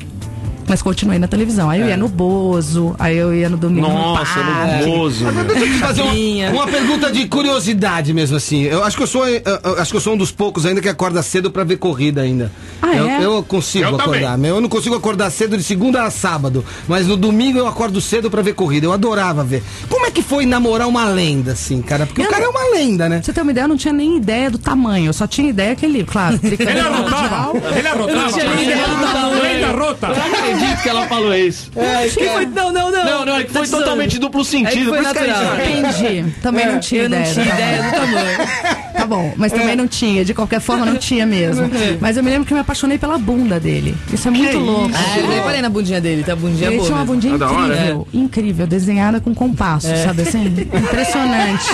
[0.68, 1.70] Mas continuei na televisão.
[1.70, 4.85] Aí eu ia no Bozo, aí eu ia no Domingo Nossa, no Parque.
[4.87, 5.44] no Bozo, meu.
[5.44, 8.62] Deixa eu te fazer uma, uma pergunta de curiosidade mesmo assim.
[8.64, 10.81] Eu acho que eu sou, eu- eu acho que eu sou um dos poucos ainda
[10.81, 12.50] que acorda cedo pra ver corrida ainda.
[12.83, 13.24] Ah, eu, é?
[13.24, 14.05] eu consigo Eu também.
[14.20, 14.38] acordar.
[14.38, 14.57] meu.
[14.57, 18.31] Eu não consigo acordar cedo de segunda a sábado, mas no domingo eu acordo cedo
[18.31, 18.87] pra ver corrida.
[18.87, 19.62] Eu adorava ver.
[19.88, 22.07] Como é que foi namorar uma lenda assim, cara?
[22.07, 23.20] Porque Eu o cara é não- uma lenda, né?
[23.22, 25.07] Você ter uma ideia, eu não tinha nem idea do tamanho.
[25.07, 27.52] Eu só tinha ideia que ele, claro, Ele arrotava.
[27.79, 28.33] Ele arrotava.
[28.33, 30.56] tinha ideia do tamanho.
[30.57, 31.71] Eu não acredito que ela falou isso.
[32.14, 33.05] Que foi- Não, não, não.
[33.05, 33.85] Não, não, é que foi Tá zoando.
[33.85, 34.88] totalmente duplo É que sentido.
[34.90, 35.66] foi por isso que a gente- natural.
[36.11, 36.33] Entendi.
[36.42, 37.33] Também não tinha Eu não ideia.
[37.35, 37.90] tinha do ideia tamanho.
[37.92, 38.77] do tamanho.
[38.97, 40.25] Tá bom, mas também não tinha.
[40.25, 41.69] De qualquer forma, não tinha mesmo.
[42.01, 43.95] Mas eu me lembro que eu me apaixonei pela bunda dele.
[44.12, 44.90] Isso é muito louco.
[44.95, 46.33] Ah, eu reparei na bundinha dele, tá?
[46.33, 46.87] A bundinha Ele boa.
[46.87, 47.14] tinha uma mesmo.
[47.14, 50.45] bundinha hora, incrível, incrível, desenhada com compasso, sabe assim?
[50.47, 51.66] Impressionante.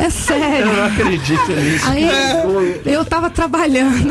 [0.00, 0.66] É Eu sério.
[0.66, 1.86] não acredito nisso.
[1.88, 2.08] Aí
[2.86, 4.08] eu tava trabalhando,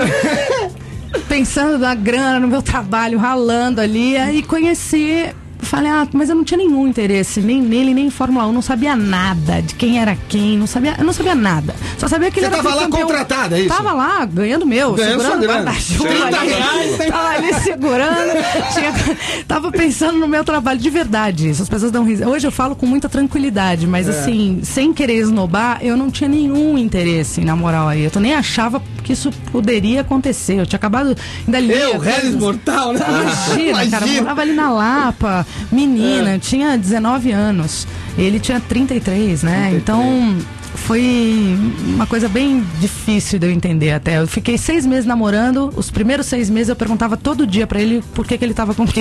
[1.28, 5.30] pensando na grana, no meu trabalho, ralando ali, aí conheci.
[5.60, 8.52] Falei, ah, mas eu não tinha nenhum interesse, nem nele, nem em Fórmula 1.
[8.54, 11.76] Não sabia nada de quem era quem, não sabia, eu não sabia nada.
[11.98, 13.76] Só sabia que ele Você era tava lá contratada, é isso?
[13.76, 16.50] Tava lá, ganhando meu, Ganhando segurando o guarda-chuva 30 ali.
[16.54, 16.98] reais.
[17.10, 18.44] Tava ali segurando.
[18.74, 21.50] tinha- tava pensando no meu trabalho de verdade.
[21.50, 22.30] Isso, as pessoas dão risada.
[22.30, 24.12] Hoje eu falo com muita tranquilidade, mas É.
[24.12, 28.04] assim, sem querer esnobar, eu não tinha nenhum interesse, na moral aí.
[28.14, 30.60] Eu nem achava que isso poderia acontecer.
[30.60, 31.16] Eu tinha acabado.
[31.46, 33.00] Ainda lia Eu, Regis Mortal, né?
[33.10, 36.40] Imagina, cara, eu morava ali na Lapa, menina, É.
[36.40, 37.88] tinha 19 anos.
[38.18, 39.72] Ele tinha 33, né?
[39.74, 40.36] Então
[40.78, 44.20] foi uma coisa bem difícil de eu entender até.
[44.20, 48.04] Eu fiquei seis meses namorando, os primeiros seis meses eu perguntava todo dia pra ele
[48.14, 48.94] por que, que ele tava comigo.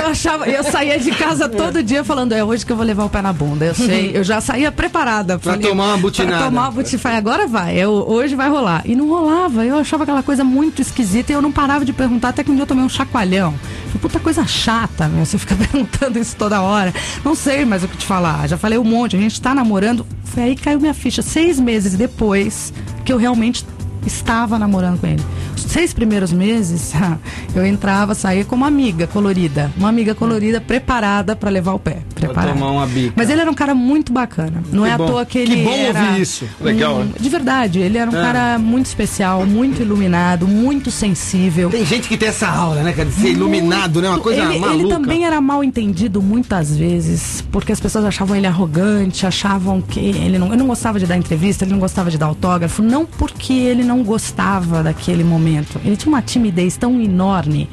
[0.00, 3.04] Eu achava, eu saía de casa todo dia falando, é hoje que eu vou levar
[3.04, 3.64] o pé na bunda.
[3.64, 5.38] Eu sei, eu já saía preparada.
[5.38, 6.36] Pra tomar uma butinada.
[6.36, 6.98] Pra tomar uma butinada.
[6.98, 8.82] Falei, agora vai, eu, hoje vai rolar.
[8.84, 12.28] E não rolava, eu achava aquela coisa muito esquisita e eu não parava de perguntar,
[12.28, 13.54] até que um dia eu tomei um chacoalhão.
[13.86, 16.92] Falei, puta coisa chata, meu, você fica perguntando isso toda hora.
[17.24, 20.06] Não sei mais o que te falar, já falei um monte, a gente tá namorando.
[20.36, 22.72] Aí caiu minha ficha, seis meses depois
[23.04, 23.64] que eu realmente
[24.08, 25.22] estava namorando com ele.
[25.56, 26.92] Os seis primeiros meses,
[27.54, 29.70] eu entrava, saía como amiga colorida.
[29.76, 31.98] Uma amiga colorida preparada pra levar o pé.
[32.14, 32.52] Preparada.
[32.54, 33.12] tomar uma bica.
[33.16, 34.62] Mas ele era um cara muito bacana.
[34.72, 35.04] Não Que é bom.
[35.04, 35.64] à toa que Que ele.
[35.64, 36.44] bom era ouvir isso.
[36.60, 37.10] Legal, um- né?
[37.20, 38.22] De verdade, ele era um É.
[38.22, 41.68] cara muito especial, muito iluminado, muito sensível.
[41.70, 43.08] Tem gente que tem essa aura, né, cara?
[43.08, 44.08] De ser iluminado, né?
[44.08, 44.74] Uma coisa ele, maluca.
[44.82, 50.00] ele também era mal entendido muitas vezes, porque as pessoas achavam ele arrogante, achavam que
[50.00, 53.04] ele não, ele não gostava de dar entrevista, ele não gostava de dar autógrafo, não
[53.04, 55.80] porque ele não gostava daquele momento.
[55.84, 57.68] Ele tinha uma timidez tão enorme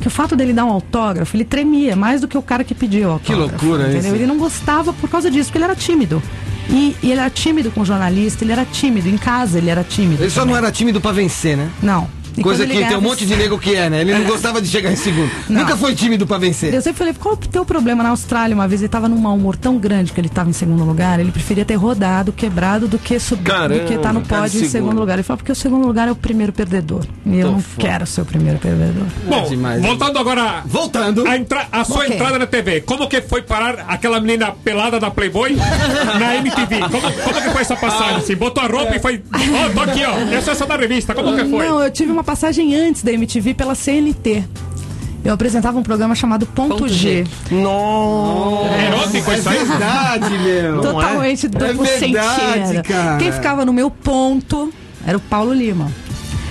[0.00, 2.74] que o fato dele dar um autógrafo, ele tremia mais do que o cara que
[2.74, 3.40] pediu o autógrafo.
[3.40, 4.00] loucura entendeu?
[4.00, 4.14] isso.
[4.14, 6.22] Ele não gostava por causa disso, porque ele era tímido.
[6.68, 10.22] E, e ele era tímido com jornalista, ele era tímido, em casa ele era tímido.
[10.22, 10.52] Ele só também.
[10.52, 11.70] não era tímido pra vencer, né?
[11.82, 12.08] Não.
[12.36, 14.00] E Coisa que ele tem um monte de nego que é, né?
[14.02, 15.30] Ele não gostava de chegar em segundo.
[15.48, 15.62] Não.
[15.62, 16.72] Nunca foi tímido pra vencer.
[16.74, 18.54] Eu sempre falei, qual é o teu problema na Austrália?
[18.54, 21.18] Uma vez ele tava num mau humor tão grande que ele tava em segundo lugar,
[21.18, 24.56] ele preferia ter rodado, quebrado, do que subir, Caramba, do que estar no cara, pódio
[24.58, 24.72] em segundo.
[24.72, 25.14] segundo lugar.
[25.14, 27.06] Ele falou, porque o segundo lugar é o primeiro perdedor.
[27.24, 27.86] E eu não foda.
[27.88, 29.04] quero ser o primeiro perdedor.
[29.26, 29.80] Bom, demais.
[29.82, 31.26] voltando agora Voltando.
[31.26, 32.14] A, entra- a sua Ok.
[32.14, 35.56] entrada na TV, como que foi parar aquela menina pelada da Playboy
[36.18, 36.80] na MTV?
[36.90, 38.16] Como, como que foi essa passagem?
[38.16, 39.22] Assim, botou a roupa e foi.
[39.32, 40.16] Ó, tô aqui, ó.
[40.32, 41.14] Eu sou essa da revista.
[41.14, 41.66] Como que foi?
[41.66, 44.44] Não, eu tive uma passagem antes da MTV pela CNT.
[45.24, 47.24] Eu apresentava um programa chamado Ponto, Ponto G.
[47.48, 47.54] G.
[47.56, 48.74] Nossa.
[48.76, 49.64] Erótico isso aí?
[49.64, 50.80] Verdade, meu.
[50.82, 52.82] Totalmente duplo É verdade, sentido.
[52.84, 53.16] cara.
[53.18, 54.72] Quem ficava no meu ponto
[55.04, 55.90] era o Paulo Lima.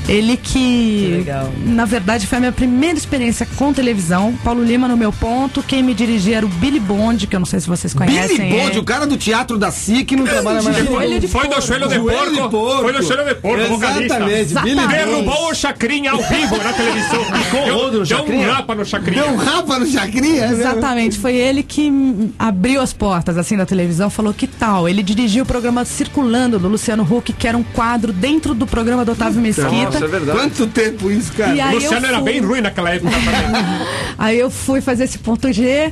[0.08, 1.52] Ele que, Que legal.
[1.66, 4.34] na verdade, foi a minha primeira experiência com televisão.
[4.44, 5.64] Paulo Lima no meu ponto.
[5.64, 8.38] Quem me dirigia era o Billy Bond, que eu não sei se vocês conhecem.
[8.38, 8.80] Billy Bond, ele.
[8.80, 10.76] o cara do teatro da SIC não trabalha mais.
[10.76, 12.82] De Foi do joelho de porco.
[12.82, 14.30] Foi do joelho de porco, vocalista.
[14.30, 14.76] Exatamente.
[14.76, 14.88] Billy.
[14.88, 17.26] Derrubou o Chacrinha ao vivo na televisão.
[17.66, 19.24] Deu, rodo no deu um rapa no Chacrinha.
[19.24, 20.44] Deu um rapa no Chacrinha?
[20.46, 20.62] é mesmo?
[20.62, 21.92] Exatamente, foi ele que
[22.38, 24.88] abriu as portas assim da televisão, falou que tal.
[24.90, 29.06] Ele dirigiu o programa Circulando do Luciano Huck, que era um quadro dentro do programa
[29.06, 29.95] do Otávio Mesquita.
[30.00, 30.40] Nossa, é verdade.
[30.40, 31.52] Quanto tempo isso, cara?
[31.52, 33.88] Aí Luciano eu era fui- bem ruim naquela época também.
[34.18, 35.92] Aí eu fui fazer esse ponto G.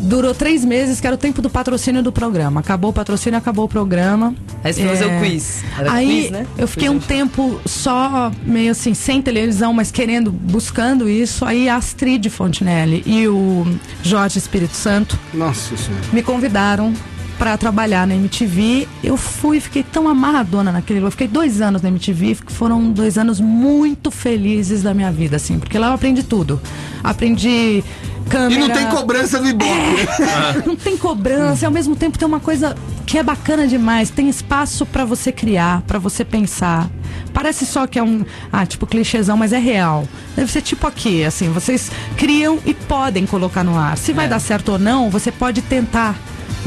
[0.00, 2.60] Durou três meses, que era o tempo do patrocínio do programa.
[2.60, 4.34] Acabou o patrocínio, acabou o programa.
[4.64, 5.62] Aí você foi fazer o quiz.
[5.78, 6.46] Era Aí quiz, né?
[6.56, 11.44] eu fiquei um tempo só, meio assim, sem televisão, mas querendo, buscando isso.
[11.44, 13.66] Aí a Astrid Fontinelli e o
[14.02, 16.04] Jorge Espírito Santo Nossa senhora.
[16.14, 16.94] me convidaram
[17.38, 18.88] para trabalhar na MTV.
[19.02, 21.12] Eu fui, fiquei tão amarradona naquele lugar.
[21.12, 25.58] Fiquei dois anos na MTV, que foram dois anos muito felizes da minha vida, assim,
[25.58, 26.60] porque lá eu aprendi tudo.
[27.02, 27.82] Aprendi
[28.28, 28.54] câmera.
[28.54, 29.70] E não tem cobrança do Ibope.
[29.70, 30.62] né?
[30.66, 34.10] Não tem cobrança, e ao mesmo tempo tem uma coisa que é bacana demais.
[34.10, 36.90] Tem espaço pra você criar, pra você pensar.
[37.32, 40.06] Parece só que é um, ah, tipo clichêzão, mas é real.
[40.36, 43.96] Deve ser tipo aqui, assim, vocês criam e podem colocar no ar.
[43.96, 44.28] Se vai É.
[44.28, 46.16] dar certo ou não, você pode tentar.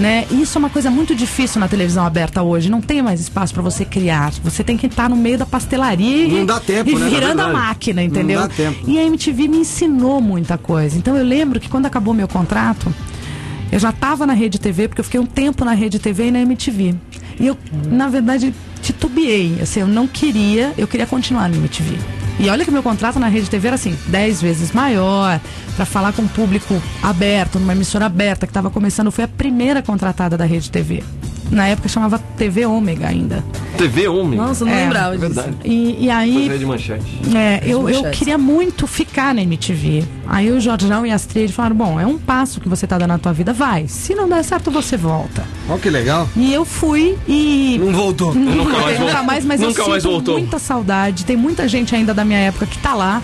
[0.02, 0.26] Né?
[0.32, 2.72] E Isso é uma coisa muito difícil na televisão aberta hoje.
[2.72, 4.32] Não tem mais espaço pra você criar.
[4.44, 7.08] Você tem que estar no meio da pastelaria e, Não dá tempo, e né?
[7.08, 8.40] virando a máquina, entendeu?
[8.42, 8.90] dá tempo.
[8.90, 10.98] E a MTV me ensinou muita coisa.
[10.98, 12.92] Então eu lembro que quando acabou meu contrato,
[13.72, 16.32] eu já estava na Rede TV, porque eu fiquei um tempo na Rede TV e
[16.32, 16.96] na MTV.
[17.40, 17.56] E eu,
[17.88, 19.60] na verdade, titubeei.
[19.62, 21.96] Assim, eu não queria, eu queria continuar na MTV.
[22.42, 25.40] E olha que meu contrato na Rede TV era assim, 10 vezes maior,
[25.76, 29.12] para falar com um público aberto, numa emissora aberta que estava começando.
[29.12, 31.04] Fui a primeira contratada da Rede TV.
[31.52, 33.44] Na época chamava TV Ômega ainda.
[33.78, 34.38] TV Homem.
[34.40, 35.34] Nossa, eu não É, lembrava disso.
[35.34, 35.58] verdade.
[35.66, 36.50] E, e aí.
[36.58, 37.04] De manchete.
[37.36, 40.04] É, eu, eu queria muito ficar na MTV.
[40.28, 43.10] Aí o Jorjão e a Astrid falaram: bom, é um passo que você tá dando
[43.10, 43.88] na tua vida, vai.
[43.88, 45.44] Se não der certo, você volta.
[45.68, 46.30] Olha que legal.
[46.38, 47.80] E eu fui e.
[47.84, 48.34] Não voltou.
[48.34, 49.24] Nunca mais Nunca voltou.
[49.24, 50.38] mais, mas Nunca eu mais sinto voltou.
[50.40, 51.26] muita saudade.
[51.26, 53.22] Tem muita gente ainda da minha época que tá lá.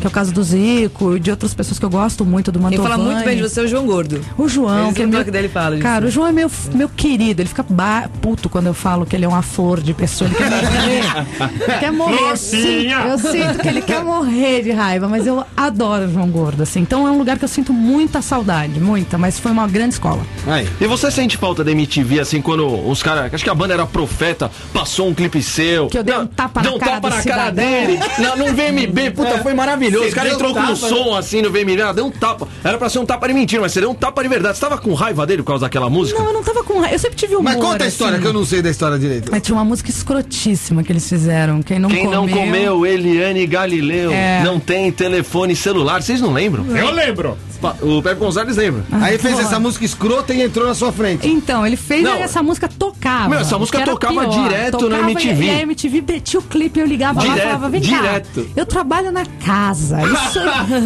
[0.00, 2.58] Que é o caso do Zico e de outras pessoas que eu gosto muito, do
[2.58, 2.90] Quem Mantovani.
[2.94, 4.20] fala muito bem de você é o João Gordo.
[4.36, 5.18] O João, que é meu...
[5.20, 5.82] toque dele fala disso.
[5.82, 7.42] Cara, o João é meu, meu querido.
[7.42, 10.28] Ele fica ba- puto quando eu falo que ele é uma flor de pessoa.
[10.28, 11.02] Ele quer morrer.
[11.66, 12.30] Ele quer morrer.
[12.30, 16.28] Eu sinto, eu sinto que ele quer morrer de raiva, mas eu adoro o João
[16.30, 16.80] Gordo, assim.
[16.80, 20.20] Então é um lugar que eu sinto muita saudade, muita, mas foi uma grande escola.
[20.46, 20.68] Aí.
[20.80, 23.32] E você sente falta da MTV, assim, quando os caras.
[23.32, 25.86] Acho que a banda era Profeta, passou um clipe seu.
[25.88, 27.64] Que eu dei um Não, tapa na deu um cara tapa na cara cidadão.
[27.64, 27.98] dele.
[28.18, 29.85] Não, no VMB, puta, foi maravilhoso.
[29.88, 31.50] Os caras deu entrou com um som assim no
[31.84, 32.48] ah, deu um tapa.
[32.62, 34.56] Era pra ser um tapa de mentira, mas você deu um tapa de verdade.
[34.56, 36.18] Você tava com raiva dele por causa daquela música?
[36.18, 36.94] Não, eu não tava com raiva.
[36.94, 38.22] Eu sempre tive humor, Mas conta a história, assim.
[38.22, 39.30] que eu não sei da história direito.
[39.30, 41.62] Mas tinha uma música escrotíssima que eles fizeram.
[41.62, 42.22] Quem não Quem comeu...
[42.22, 44.42] não comeu Eliane Galileu É.
[44.44, 46.02] não tem telefone celular.
[46.02, 46.64] Vocês não lembram?
[46.76, 47.36] Eu lembro.
[47.82, 48.84] O Pepe Gonzalez lembra.
[48.92, 49.46] Aí fez porra.
[49.46, 51.28] essa música escrota e entrou na sua frente.
[51.28, 52.12] Então, ele fez Não.
[52.12, 53.28] aí essa música tocava.
[53.28, 55.44] Meu, essa música tocava direto na Tocava MTV.
[55.44, 58.44] E, e a MTV metia o clipe, eu ligava lá e Direto, falava, vem direto.
[58.44, 60.38] cá, eu trabalho na casa, isso,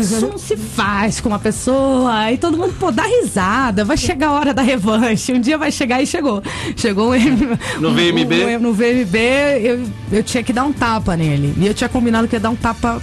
[0.17, 4.29] isso não se faz com uma pessoa, aí todo mundo, pô, dá risada, vai chegar
[4.29, 6.43] a hora da revanche, um dia vai chegar e chegou.
[6.77, 8.57] Chegou o M- No VMB.
[8.57, 9.17] o- no VMB,
[9.63, 9.81] eu,
[10.13, 12.57] eu tinha que dar um tapa nele, e eu tinha combinado que ia dar um
[12.57, 13.01] tapa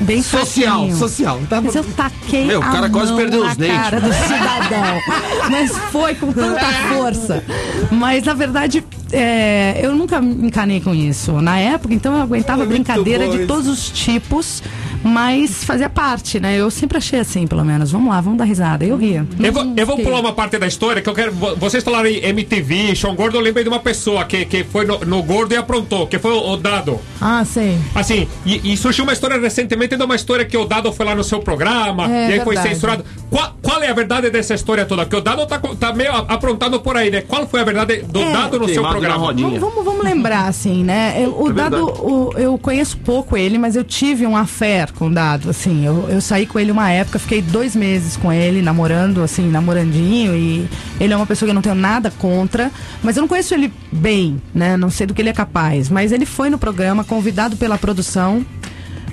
[0.00, 0.96] bem Social, fraquinho.
[0.96, 1.40] social.
[1.48, 3.76] Tá- Mas eu taquei Meu, o cara quase perdeu os dentes.
[3.76, 5.00] cara do cidadão.
[5.50, 7.42] Mas foi com tanta força.
[7.90, 11.32] Mas, na verdade, é, eu nunca me encanei com isso.
[11.40, 13.46] Na época, então, eu aguentava Muito brincadeira de isso.
[13.46, 14.62] todos os tipos,
[15.02, 16.56] mas fazia parte, né?
[16.56, 17.90] Eu sempre achei assim, pelo menos.
[17.92, 18.84] Vamos lá, vamos dar risada.
[18.84, 19.26] Eu ria.
[19.38, 21.32] Eu vou, eu vou pular uma parte da história que eu quero.
[21.32, 24.84] vo- Vocês falaram em MTV, Sean Gordo, eu lembrei de uma pessoa que, que foi
[24.84, 27.00] no, no Gordo e aprontou, que foi o, o Dado.
[27.20, 27.78] Ah, sei.
[27.94, 31.14] Assim, e, e surgiu uma história recentemente de uma história que o Dado foi lá
[31.14, 32.74] no seu programa, É, e aí foi verdade.
[32.74, 33.04] censurado.
[33.30, 35.02] Qual, qual é a verdade dessa história toda?
[35.04, 37.20] Porque o Dado tá, tá meio aprontando por aí, né?
[37.22, 38.32] Qual foi a verdade do É.
[38.32, 39.32] Dado no seu programa?
[39.32, 41.14] Vamos, vamos, vamos lembrar, assim, né?
[41.22, 45.10] Eu- o É Dado, o- eu conheço pouco ele, mas eu tive um affair com
[45.12, 45.86] Dado, assim.
[45.86, 50.34] Eu, eu saí com ele uma época, fiquei dois meses com ele, namorando, assim, namorandinho.
[50.34, 50.68] E
[51.00, 52.70] ele é uma pessoa que eu não tenho nada contra,
[53.02, 54.76] mas eu não conheço ele bem, né?
[54.76, 55.88] Não sei do que ele é capaz.
[55.88, 58.44] Mas ele foi no programa, convidado pela produção,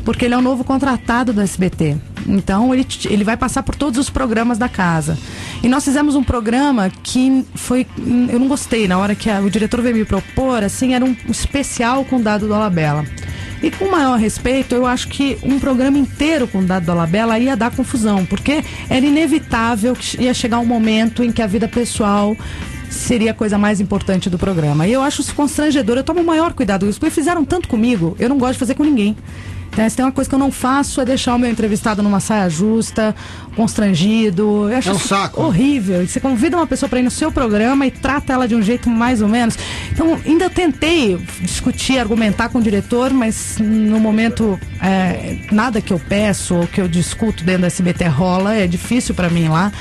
[0.04, 1.98] porque ele é o novo contratado do SBT.
[2.28, 5.16] Então ele, ele vai passar por todos os programas da casa.
[5.62, 7.86] E nós fizemos um programa que foi.
[8.32, 11.16] Eu não gostei, na hora que a- o diretor veio me propor, assim, era um
[11.30, 13.06] especial com o dado do Alabella.
[13.62, 17.40] E com maior respeito, eu acho que um programa inteiro com o dado do Alabella
[17.40, 21.68] ia dar confusão, porque era inevitável que ia chegar um momento em que a vida
[21.68, 22.36] pessoal
[22.90, 24.88] seria a coisa mais importante do programa.
[24.88, 27.68] E eu acho isso constrangedor, eu tomo o maior cuidado com isso, porque fizeram tanto
[27.68, 29.16] comigo, eu não gosto de fazer com ninguém.
[29.78, 29.90] Né?
[29.90, 32.50] Se tem uma coisa que eu não faço é deixar o meu entrevistado numa saia
[32.50, 33.14] justa,
[33.56, 34.70] constrangido.
[34.70, 35.42] Eu acho É um isso saco.
[35.42, 36.02] horrível.
[36.04, 38.62] E Você convida uma pessoa para ir no seu programa e trata ela de um
[38.62, 39.58] jeito mais ou menos.
[39.92, 46.00] Então, ainda tentei discutir, argumentar com o diretor, mas no momento, é, nada que eu
[46.00, 49.72] peço ou que eu discuto dentro da SBT rola, é difícil para mim lá.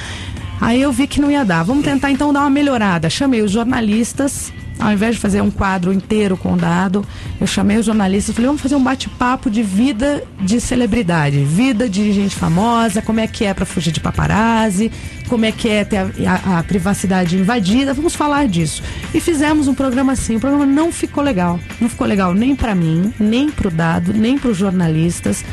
[0.61, 1.63] Aí eu vi que não ia dar.
[1.63, 3.11] Vamos tentar então dar uma melhorada.
[3.11, 4.53] Chamei os jornalistas.
[4.79, 7.07] Ao invés de fazer um quadro inteiro com o dado,
[7.41, 11.89] eu chamei os jornalistas e falei, vamos fazer um bate-papo de vida de celebridade, vida
[11.89, 14.91] de gente famosa, como é que é para fugir de paparazzi,
[15.29, 18.83] como é que é ter a, a- a privacidade invadida, vamos falar disso.
[19.15, 21.59] E fizemos um programa assim, o programa não ficou legal.
[21.81, 25.45] Não ficou legal nem para mim, nem pro dado, nem para os jornalistas.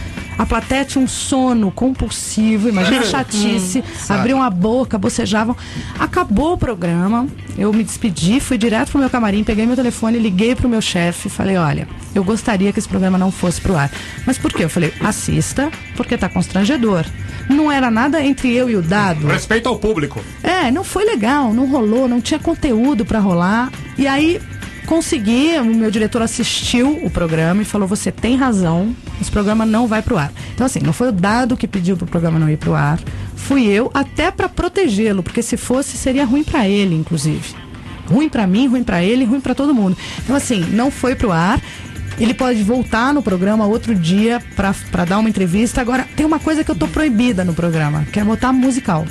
[0.42, 5.56] A plateia tinha um sono compulsivo, imagina a chatice, abriam a boca, bocejavam.
[6.00, 10.56] Acabou o programa, eu me despedi, fui direto pro meu camarim, peguei meu telefone, liguei
[10.56, 13.92] pro meu chefe e falei, olha, eu gostaria que esse programa não fosse pro ar.
[14.26, 14.64] Mas por quê?
[14.64, 17.06] Eu falei, assista, porque tá constrangedor.
[17.48, 19.28] não era nada entre eu e o dado.
[19.28, 20.24] Respeito ao público.
[20.42, 23.72] É, não foi legal, não rolou, não tinha conteúdo pra rolar.
[23.96, 24.42] E aí
[24.92, 29.88] consegui, o meu diretor assistiu o programa e falou: "Você tem razão, esse programa não
[29.88, 30.34] vai pro ar".
[30.54, 33.00] Então assim, não foi o dado que pediu pro programa não ir pro ar,
[33.34, 37.56] fui eu até pra protegê-lo, porque se fosse seria ruim pra ele, inclusive.
[38.06, 39.96] Ruim pra mim, ruim pra ele, ruim pra todo mundo.
[40.20, 41.62] Então assim, não foi pro ar.
[42.20, 45.80] Ele pode voltar no programa outro dia pra pra dar uma entrevista.
[45.80, 49.06] Agora, tem uma coisa que eu tô proibida no programa, que é botar musical.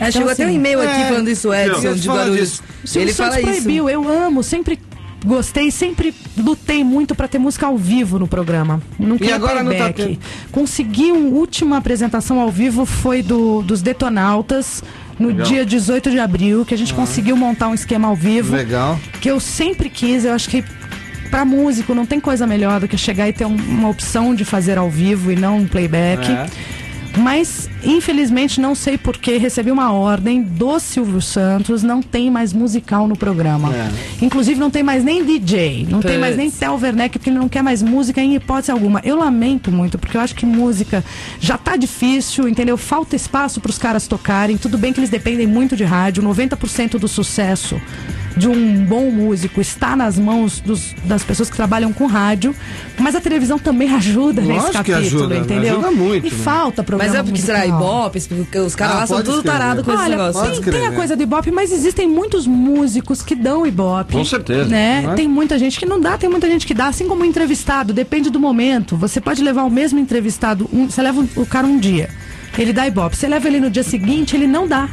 [0.00, 2.62] É, chegou assim, até um e-mail aqui é, falando isso, Edson, de Guarulhos.
[2.94, 3.50] Ele Santos fala isso.
[3.50, 4.78] proibiu, eu amo, sempre
[5.24, 8.80] gostei, sempre lutei muito pra ter música ao vivo no programa.
[8.98, 10.02] Não queria agora não tá playback.
[10.02, 10.18] tendo.
[10.52, 14.82] Consegui uma última apresentação ao vivo foi do dos Detonautas
[15.18, 18.54] no dia 18 de abril, que a gente conseguiu montar um esquema ao vivo.
[18.54, 18.98] Legal.
[19.20, 20.62] Que eu sempre quis, eu acho que
[21.30, 24.44] pra músico não tem coisa melhor do que chegar e ter um- uma opção de
[24.44, 26.30] fazer ao vivo e não um playback.
[26.30, 26.46] É.
[27.18, 33.08] Mas, infelizmente, não sei porquê, recebi uma ordem do Silvio Santos, não tem mais musical
[33.08, 33.74] no programa.
[33.74, 33.90] É.
[34.22, 37.48] Inclusive, não tem mais nem DJ, não tem mais nem Tel Werneck, porque ele não
[37.48, 39.00] quer mais música em hipótese alguma.
[39.04, 41.04] Eu lamento muito, porque eu acho que música
[41.40, 42.76] já tá difícil, entendeu?
[42.76, 44.56] Falta espaço para os caras tocarem.
[44.56, 47.80] Tudo bem que eles dependem muito de rádio, 90% do sucesso
[48.36, 52.54] de um bom músico está nas mãos dos- das pessoas que trabalham com rádio,
[52.98, 55.40] mas a televisão também ajuda nesse Lógico que capítulo, ajuda, né?
[55.40, 55.72] entendeu?
[55.74, 56.36] Ajuda muito, E né?
[56.36, 57.66] falta programa Mas é porque será.
[57.66, 60.34] Ibope, porque os caras Ah, lá são tudo tarados com esse Olha, negócio.
[60.34, 60.78] pode tem, escrever.
[60.78, 64.12] tem a coisa do Ibope, mas existem muitos músicos que dão Ibope.
[64.12, 64.68] Com certeza.
[64.68, 65.12] Né?
[65.16, 67.92] Tem muita gente que não dá, tem muita gente que dá, assim como o entrevistado,
[67.92, 68.96] depende do momento.
[68.96, 72.08] Você pode levar o mesmo entrevistado, um- você leva o cara um dia,
[72.56, 73.16] ele dá Ibope.
[73.16, 74.88] Você leva ele no dia seguinte, ele não dá.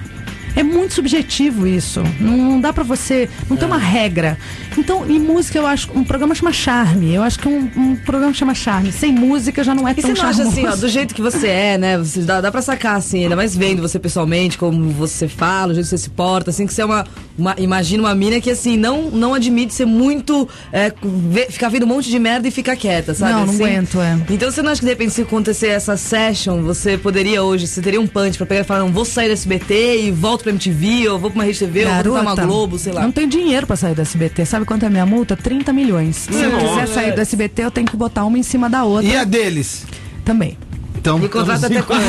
[0.56, 2.02] É muito subjetivo isso.
[2.20, 3.30] Não, não dá pra você.
[3.50, 3.60] Não É.
[3.60, 4.38] tem uma regra.
[4.78, 5.90] Então, em música, eu acho.
[5.94, 7.14] Um programa chama Charme.
[7.14, 8.92] Eu acho que um, um programa chama Charme.
[8.92, 10.60] Sem música já não é E tão você não acha charmoso.
[10.60, 11.98] assim, ó, do jeito que você é, né?
[11.98, 15.76] Você dá, dá pra sacar, assim, ainda mais vendo você pessoalmente, como você fala, o
[15.76, 17.06] jeito que você se porta, assim, que você é uma.
[17.38, 20.48] uma imagina uma mina que, assim, não, não admite ser muito.
[20.72, 23.32] É, ver- ficar vendo um monte de merda e ficar quieta, sabe?
[23.34, 23.64] Não, não assim?
[23.64, 24.18] aguento, é.
[24.30, 27.82] Então você não acha que de repente, se acontecer essa session, você poderia hoje, você
[27.82, 30.52] teria um punch pra pegar e falar, não, vou sair do SBT e volto pra
[30.54, 33.02] MTV, ou vou pra uma Rede TV, ou vou tentar uma Globo, sei lá.
[33.02, 34.46] Não tenho dinheiro pra sair do SBT.
[34.46, 35.36] Sabe quanto é a minha multa?
[35.36, 36.16] 30 milhões.
[36.16, 39.10] Se eu quiser sair do SBT, eu tenho que botar uma em cima da outra
[39.12, 39.86] E a deles?
[40.24, 40.58] também.
[41.06, 42.02] Então, Me contrata até quando?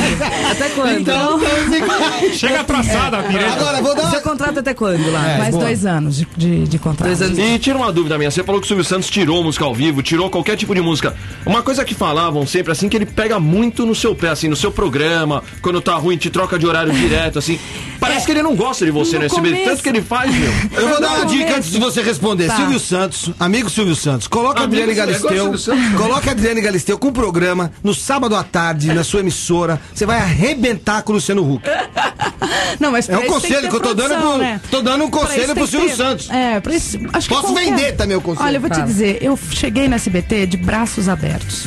[0.50, 1.00] até quando?
[1.00, 1.38] Então,
[1.76, 2.38] iguais.
[2.38, 3.52] Chega atrasada, Pireta.
[3.52, 4.20] Agora, vou dar Seu uma...
[4.22, 5.28] contrato até quando lá?
[5.32, 5.64] É, Mais boa.
[5.64, 7.08] dois anos de, de, de contrato.
[7.08, 7.38] Dois anos.
[7.38, 10.02] E tira uma dúvida minha, você falou que o Silvio Santos tirou música ao vivo,
[10.02, 11.14] tirou qualquer tipo de música.
[11.44, 14.56] Uma coisa que falavam sempre, assim, que ele pega muito no seu pé, assim, no
[14.56, 17.58] seu programa, quando tá ruim, te troca de horário direto, assim.
[18.00, 20.34] Parece que ele não gosta de você No no SBT, começo- tanto que ele faz,
[20.34, 20.52] meu.
[20.80, 21.58] Eu vou dar uma No dica começo.
[21.58, 22.46] antes de você responder.
[22.46, 22.56] Tá.
[22.56, 25.58] Silvio Santos, amigo Silvio Santos, coloca a Amigo Adriane Galisteu.
[25.58, 29.80] Silvio Coloca a Adriane Galisteu com o programa no sábado à tarde, na sua emissora.
[29.94, 31.62] Você vai arrebentar com o Luciano Huck.
[32.80, 34.60] Não, mas É um conselho ter que eu tô dando pro- né?
[34.70, 36.30] tô dando um conselho pro que Silvio ter- Santos.
[36.30, 38.46] É, pra isso, acho que Posso qualquer- vender também o conselho.
[38.46, 38.84] Olha, eu vou te Tá.
[38.84, 41.66] dizer, eu cheguei na SBT de braços abertos.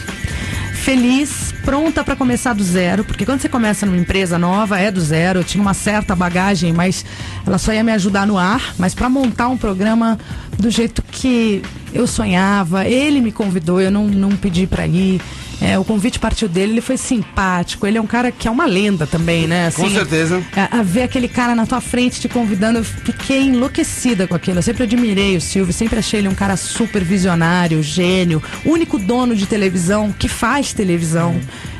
[0.73, 5.01] Feliz, pronta pra começar do zero, porque quando você começa numa empresa nova, é do
[5.01, 5.39] zero.
[5.39, 7.03] Eu tinha uma certa bagagem, mas
[7.45, 8.73] ela só ia me ajudar no ar.
[8.77, 10.17] Mas pra montar um programa
[10.57, 11.61] do jeito que
[11.93, 15.21] eu sonhava, ele me convidou, eu não, não pedi pra ir.
[15.61, 17.85] É, o convite partiu dele, ele foi simpático.
[17.85, 19.67] Ele é um cara que é uma lenda também, né?
[19.67, 20.41] Assim, Com certeza.
[20.55, 24.59] a, a ver aquele cara na tua frente te convidando, eu fiquei enlouquecida com aquilo.
[24.59, 29.35] Eu sempre admirei o Silvio, sempre achei ele um cara super visionário, gênio, único dono
[29.35, 31.35] de televisão que faz televisão.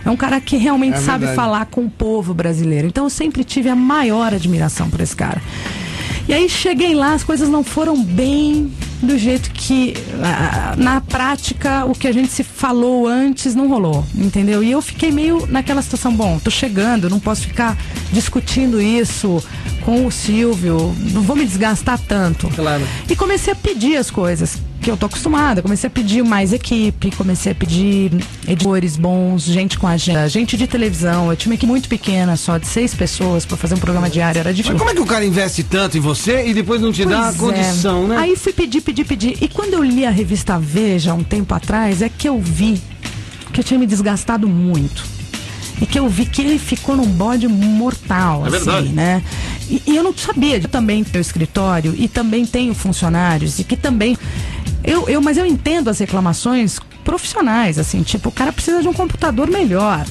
[0.05, 2.87] É um cara que realmente É sabe falar com o povo brasileiro.
[2.87, 5.41] Então eu sempre tive a maior admiração por esse cara.
[6.27, 9.93] E aí cheguei lá, as coisas não foram bem do jeito que
[10.77, 14.63] na prática o que a gente se falou antes não rolou, entendeu?
[14.63, 17.77] E eu fiquei meio naquela situação, bom, tô chegando, não posso ficar
[18.11, 19.43] discutindo isso
[19.85, 22.49] com o Silvio, não vou me desgastar tanto.
[22.49, 22.83] Claro.
[23.09, 25.61] E comecei a pedir as coisas que eu tô acostumada.
[25.61, 28.11] Comecei a pedir mais equipe, comecei a pedir
[28.47, 31.29] editores bons, gente com agenda, gente de televisão.
[31.29, 34.39] Eu tinha uma equipe muito pequena, só de seis pessoas pra fazer um programa diário,
[34.39, 34.73] era difícil.
[34.73, 37.29] Mas como é que o cara investe tanto em você e depois não te dá
[37.29, 37.37] a Pois é.
[37.63, 38.17] condição, né?
[38.17, 39.37] Aí fui pedir, pedir, pedir.
[39.41, 42.81] E quando eu li a revista Veja um tempo atrás, é que eu vi
[43.53, 45.03] que eu tinha me desgastado muito.
[45.81, 48.89] E que eu vi que ele ficou num bode mortal, É assim, verdade.
[48.89, 49.23] né?
[49.69, 50.57] E, e eu não sabia.
[50.57, 54.17] Eu também tenho escritório e também tenho funcionários e que também.
[54.83, 58.93] Eu, eu, mas eu entendo as reclamações profissionais, assim, tipo, o cara precisa de um
[58.93, 60.05] computador melhor.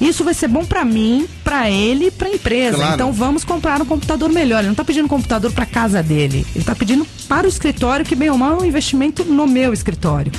[0.00, 2.76] Isso vai ser bom pra mim, pra ele e pra empresa.
[2.76, 2.94] Claro.
[2.94, 4.60] Então vamos comprar um computador melhor.
[4.60, 6.46] Ele não tá pedindo um computador pra casa dele.
[6.54, 9.72] Ele tá pedindo para o escritório, que bem ou mal é um investimento no meu
[9.72, 10.30] escritório.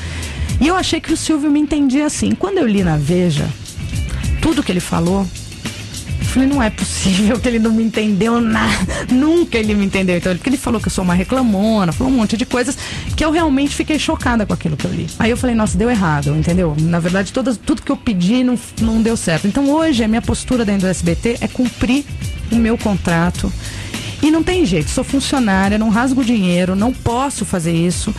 [0.61, 2.31] E eu achei que o Silvio me entendia assim.
[2.31, 3.49] Quando eu li na Veja
[4.41, 5.27] tudo que ele falou,
[6.29, 9.07] falei, não é possível que ele não me entendeu nada.
[9.11, 10.17] Nunca ele me entendeu.
[10.17, 12.77] Então, porque ele falou que eu sou uma reclamona, falou um monte de coisas
[13.15, 15.07] que eu realmente fiquei chocada com aquilo que eu li.
[15.17, 16.75] Aí eu falei, nossa, deu errado, entendeu?
[16.79, 19.47] Na verdade, todas, tudo que eu pedi não, não deu certo.
[19.47, 22.05] Então hoje a minha postura dentro do SBT é cumprir
[22.51, 23.51] o meu contrato.
[24.21, 28.13] E não tem jeito, sou funcionária, não rasgo dinheiro, não posso fazer isso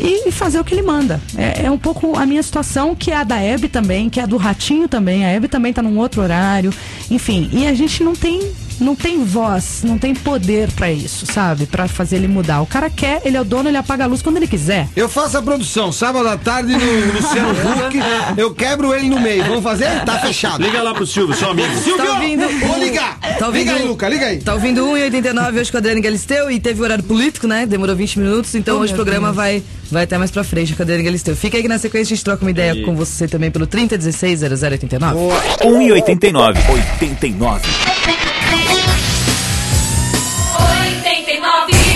[0.00, 1.20] e fazer o que ele manda.
[1.36, 4.22] É, é um pouco a minha situação, que é a da Hebe também, que é
[4.22, 5.24] a do Ratinho também.
[5.24, 6.72] A Hebe também tá num outro horário.
[7.10, 8.40] Enfim, e a gente não tem
[8.80, 11.64] não tem voz, não tem poder pra isso, sabe?
[11.64, 12.60] Pra fazer ele mudar.
[12.60, 14.88] O cara quer, ele é o dono, ele apaga a luz quando ele quiser.
[14.96, 16.78] Eu faço a produção, sábado à tarde no
[17.14, 17.96] Luciano Huck,
[18.36, 19.44] eu quebro ele no meio.
[19.44, 20.04] Vamos fazer?
[20.04, 20.60] Tá fechado.
[20.60, 21.72] Liga lá pro Silvio, seu amigo.
[21.76, 22.48] Silvio, Tá ouvindo?
[22.66, 23.16] vou ligar.
[23.38, 23.62] Tá ouvindo?
[23.64, 24.38] Liga aí, Luca, liga aí.
[24.38, 27.66] Tá ouvindo 1,89 hoje com a Adriane Galisteu e teve horário político, né?
[27.66, 29.36] Demorou 20 minutos, então Oh, hoje o programa Deus.
[29.36, 29.62] vai,
[29.94, 31.34] vai até mais pra frente a Adriane Galisteu.
[31.34, 34.40] Fica aí que na sequência a gente troca uma ideia com você também pelo 3016
[34.40, 35.16] 0089.
[35.62, 36.56] 1,89.
[36.68, 36.68] 89.
[36.68, 37.68] 89.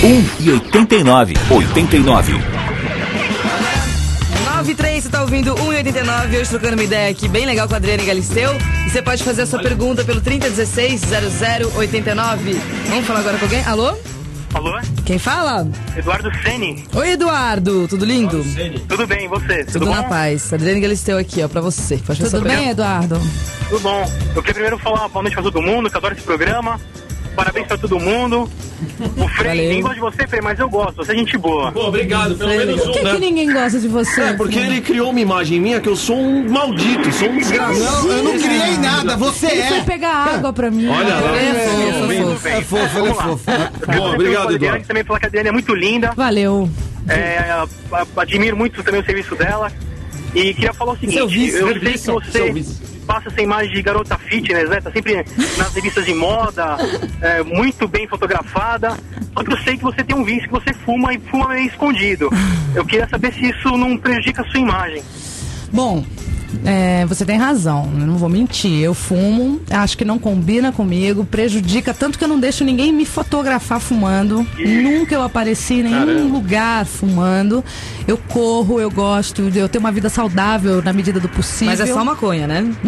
[0.01, 1.37] 1,89.
[1.51, 2.33] 89.
[4.47, 6.41] 93, você tá ouvindo 1,89.
[6.41, 8.53] Hoje trocando uma ideia aqui bem legal com a Adriane Galisteu.
[8.87, 11.03] E você pode fazer a sua pergunta pelo 3016
[11.75, 12.57] 0089.
[12.89, 13.65] Vamos falar agora com alguém?
[13.65, 13.97] Alô?
[14.59, 14.73] Alô?
[15.07, 15.69] Quem fala?
[15.97, 16.85] Eduardo Sene.
[16.93, 18.45] Oi, Eduardo, tudo lindo?
[18.89, 19.59] Tudo bem, e você?
[19.59, 19.95] Tudo, Tudo, bom?
[19.95, 20.53] na paz.
[20.53, 21.97] Adriane Galisteu aqui, ó, pra você.
[21.99, 23.21] Pode Tudo bem, Eduardo?
[23.69, 24.03] Tudo bom.
[24.35, 26.81] Eu queria primeiro falar boa noite pra todo mundo, que eu adoro esse programa.
[27.37, 28.51] Parabéns pra todo mundo.
[29.17, 29.63] O Frei, Valeu.
[29.65, 30.97] ninguém gosta de você, Frei, mas eu gosto.
[30.97, 31.71] Você é gente boa.
[31.73, 33.19] Pô, obrigado, pelo menos Por que, um, que né?
[33.19, 34.21] ninguém gosta de você?
[34.23, 38.09] É, porque ele criou uma imagem minha que eu sou um maldito, sou um desgraçado.
[38.09, 39.83] Não, eu não criei nada, você Ele foi é.
[39.85, 40.89] pegar água pra mim.
[40.89, 41.37] Olha lá.
[41.37, 42.43] É fofo, é fofo.
[42.43, 42.53] bem.
[42.53, 43.25] É fofo, ele é Vamos lá.
[43.25, 43.45] fofo.
[43.99, 44.87] Bom, obrigado, Eduardo.
[44.87, 46.13] Também falar que a Adriane é muito linda.
[46.17, 46.69] Valeu.
[47.09, 49.71] É, a- a- admiro muito também o serviço dela.
[50.35, 52.81] E queria falar o seguinte, Seu vice, eu sei serviço, que seu você vice.
[53.09, 54.83] Passa essa imagem de garota fitness, né?
[54.83, 55.25] Tá sempre
[55.57, 56.77] nas revistas de moda,
[57.23, 58.91] é, muito bem fotografada.
[59.33, 61.67] Só que eu sei que você tem um vício que você fuma e fuma meio
[61.67, 62.29] escondido.
[62.75, 65.03] Eu queria saber se isso não prejudica a sua imagem.
[65.73, 66.05] Bom,
[66.65, 68.83] é, você tem razão, eu não vou mentir.
[68.83, 73.05] Eu fumo, acho que não combina comigo, prejudica tanto que eu não deixo ninguém me
[73.05, 74.47] fotografar fumando.
[74.59, 77.65] Nunca eu apareci em nenhum lugar fumando.
[78.07, 81.67] Eu corro, eu gosto, eu tenho uma vida saudável na medida do possível.
[81.67, 82.65] Mas é só maconha, né?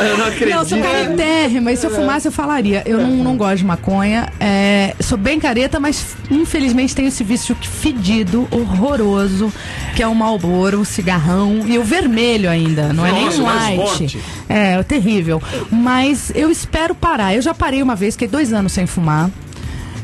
[0.00, 0.50] Eu não acredito.
[0.50, 2.82] Não, eu sou careta, mas se eu fumasse eu falaria.
[2.86, 4.28] Eu não, não gosto de maconha.
[4.40, 9.47] é, sou bem careta, mas infelizmente tenho esse vício fedido, horroroso,
[9.94, 12.92] que é o Marlboro, o cigarrão e o vermelho ainda.
[12.92, 13.76] Não é Nossa, nem mais white.
[13.76, 14.20] forte.
[14.48, 15.42] É, é terrível.
[15.70, 17.34] Mas eu espero parar.
[17.34, 19.30] Eu já parei uma vez, fiquei dois anos sem fumar.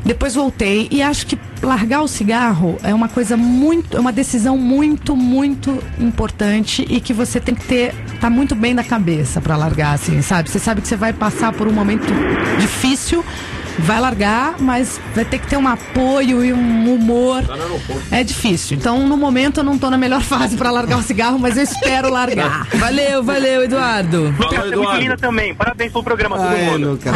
[0.04, 4.58] Depois voltei e acho que largar o cigarro é uma coisa muito, é uma decisão
[4.58, 9.56] muito, muito importante e que você tem que ter, tá muito bem na cabeça pra
[9.56, 10.50] largar, assim, sabe?
[10.50, 12.04] Você sabe que você vai passar por um momento
[12.60, 13.24] difícil,
[13.78, 17.42] vai largar, mas vai ter que ter um apoio e um humor.
[18.10, 18.76] É difícil.
[18.76, 21.62] Então, no momento eu não tô na melhor fase pra largar o cigarro, mas eu
[21.64, 22.66] espero largar.
[22.74, 24.34] Valeu, valeu, Eduardo.
[24.38, 25.54] Lucas, você é muito linda também.
[25.54, 26.90] Parabéns pelo programa, todo Ai, mundo.
[26.92, 27.12] Luca.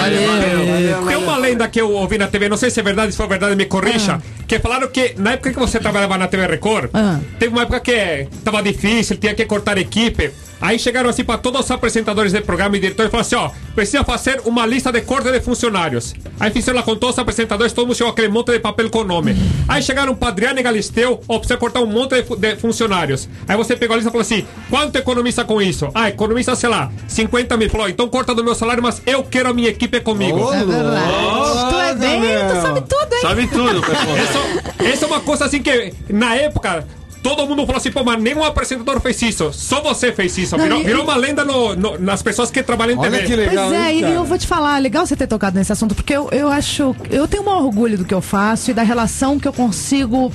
[1.07, 3.29] Tem uma lenda que eu ouvi na TV, não sei se é verdade, se for
[3.29, 4.21] verdade, me corrija.
[4.47, 7.19] Que falaram que na época que você trabalhava na TV Record, Ah.
[7.39, 10.31] teve uma época que tava difícil, tinha que cortar equipe.
[10.61, 13.51] Aí chegaram assim para todos os apresentadores do programa e diretores e falaram assim: ó,
[13.75, 16.15] precisa fazer uma lista de corte de funcionários.
[16.41, 18.99] Aí fizeram lá com todos os apresentadores, todo mundo chegou aquele monte de papel com
[19.01, 19.37] o nome.
[19.69, 23.29] Aí chegaram para Adriane Galisteu, ó, precisa cortar um monte de, fu- de funcionários.
[23.47, 25.89] Aí você pegou a lista e falou assim: quanto economiza com isso?
[25.95, 27.71] Ah, economiza, sei lá, 50 mil.
[27.71, 30.53] Falou, então corta do meu salário, mas eu quero a minha equipe comigo.
[30.53, 31.71] É verdade.
[31.71, 33.21] tu é bem, tu sabe tudo, hein?
[33.21, 34.45] Sabe tudo, pessoal.
[34.93, 36.85] Essa é uma coisa assim que, na época,
[37.23, 39.53] todo mundo falou assim, pô, mas nenhum apresentador fez isso.
[39.53, 40.57] Só você fez isso.
[40.57, 43.27] Não, virou, e- virou uma lenda no- no- nas pessoas que trabalham em Olha TV.
[43.27, 43.69] que legal.
[43.71, 46.12] Pois é, hein, e eu vou te falar, legal você ter tocado nesse assunto, porque
[46.14, 46.95] eu, eu acho.
[47.11, 50.33] Eu tenho um orgulho do que eu faço e da relação que eu consigo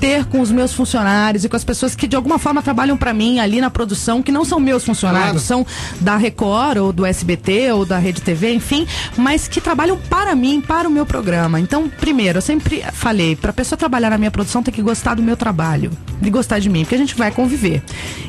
[0.00, 3.12] ter com os meus funcionários e com as pessoas que de alguma forma trabalham pra
[3.12, 5.66] mim ali na produção, que não são meus funcionários, são
[6.00, 8.86] da Record ou do SBT ou da Rede TV, enfim,
[9.16, 11.60] mas que trabalham para mim, para o meu programa.
[11.60, 15.22] Então, primeiro, eu sempre falei, pra pessoa trabalhar na minha produção tem que gostar do
[15.22, 15.90] meu trabalho,
[16.20, 17.82] de gostar de mim, porque a gente vai conviver.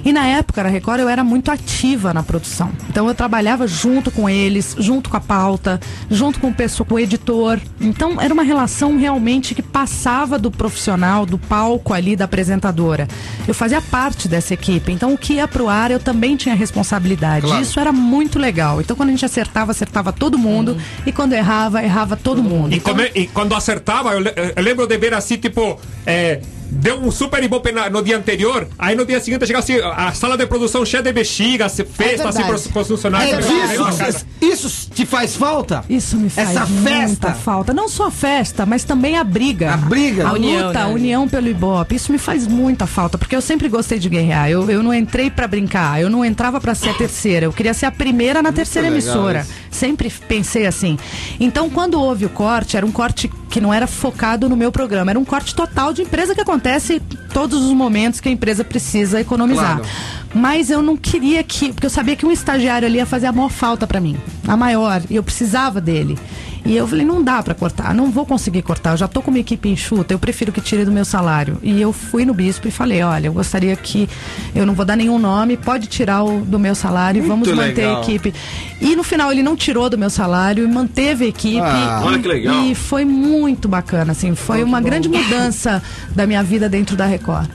[0.04, 2.70] E na época na Record eu era muito ativa na produção.
[2.90, 6.96] Então eu trabalhava junto com eles, junto com a pauta, junto com o pessoal, com
[6.96, 7.60] o editor.
[7.80, 13.08] Então era uma relação realmente que passava do profissional, do palco ali da apresentadora.
[13.48, 14.92] Eu fazia parte dessa equipe.
[14.92, 17.46] Então o que ia pro ar eu também tinha responsabilidade.
[17.62, 18.82] Isso era muito legal.
[18.82, 22.74] Então quando a gente acertava, acertava todo mundo e quando errava, errava todo mundo.
[22.74, 26.42] E, Então, come- e quando acertava, eu lembro de ver assim, tipo, é,
[26.72, 30.14] deu um super ibope na- no dia anterior, aí no dia seguinte chega assim, a
[30.14, 32.48] sala de produção cheia de bexiga, se- festa assim verdade.
[32.48, 33.46] pros, pros funcionários.
[33.46, 33.76] É
[34.10, 35.84] isso, isso te faz falta?
[35.90, 37.34] Isso me faz Essa muita festa.
[37.34, 37.74] falta.
[37.74, 39.74] Não só a festa, mas também a briga.
[39.74, 40.26] A briga.
[40.26, 40.86] A A união, luta, né?
[40.86, 41.96] a união pelo Ibope.
[41.96, 44.50] Isso me faz muita falta, porque eu sempre gostei de guerrear.
[44.50, 47.46] Eu, eu não entrei pra brincar, eu não entrava pra ser a terceira.
[47.46, 49.42] Eu queria ser a primeira na terceira legal emissora.
[49.42, 49.61] isso.
[49.72, 51.00] Sempre pensei assim.
[51.40, 55.12] Então, quando houve o corte, era um corte que não era focado no meu programa,
[55.12, 57.02] era um corte total de empresa que acontece
[57.34, 59.78] todos os momentos que a empresa precisa economizar.
[59.78, 59.90] Claro.
[60.34, 63.32] Mas eu não queria que, porque eu sabia que um estagiário ali ia fazer a
[63.32, 64.18] maior falta pra mim,
[64.48, 66.18] a maior, e eu precisava dele.
[66.64, 69.32] E eu falei, não dá pra cortar, não vou conseguir cortar, eu já tô com
[69.32, 71.58] uma equipe enxuta, eu prefiro que tire do meu salário.
[71.64, 74.08] E eu fui no bispo e falei, olha, eu gostaria que
[74.54, 77.88] eu não vou dar nenhum nome, pode tirar o, do meu salário e vamos manter
[77.88, 77.98] legal.
[77.98, 78.34] a equipe.
[78.80, 81.60] E no final ele não tirou do meu salário e manteve a equipe.
[81.60, 82.66] Ah, e, olha que legal.
[82.66, 85.82] E foi muito bacana, assim, foi uma grande mudança
[86.16, 87.50] da minha vida dentro da Record.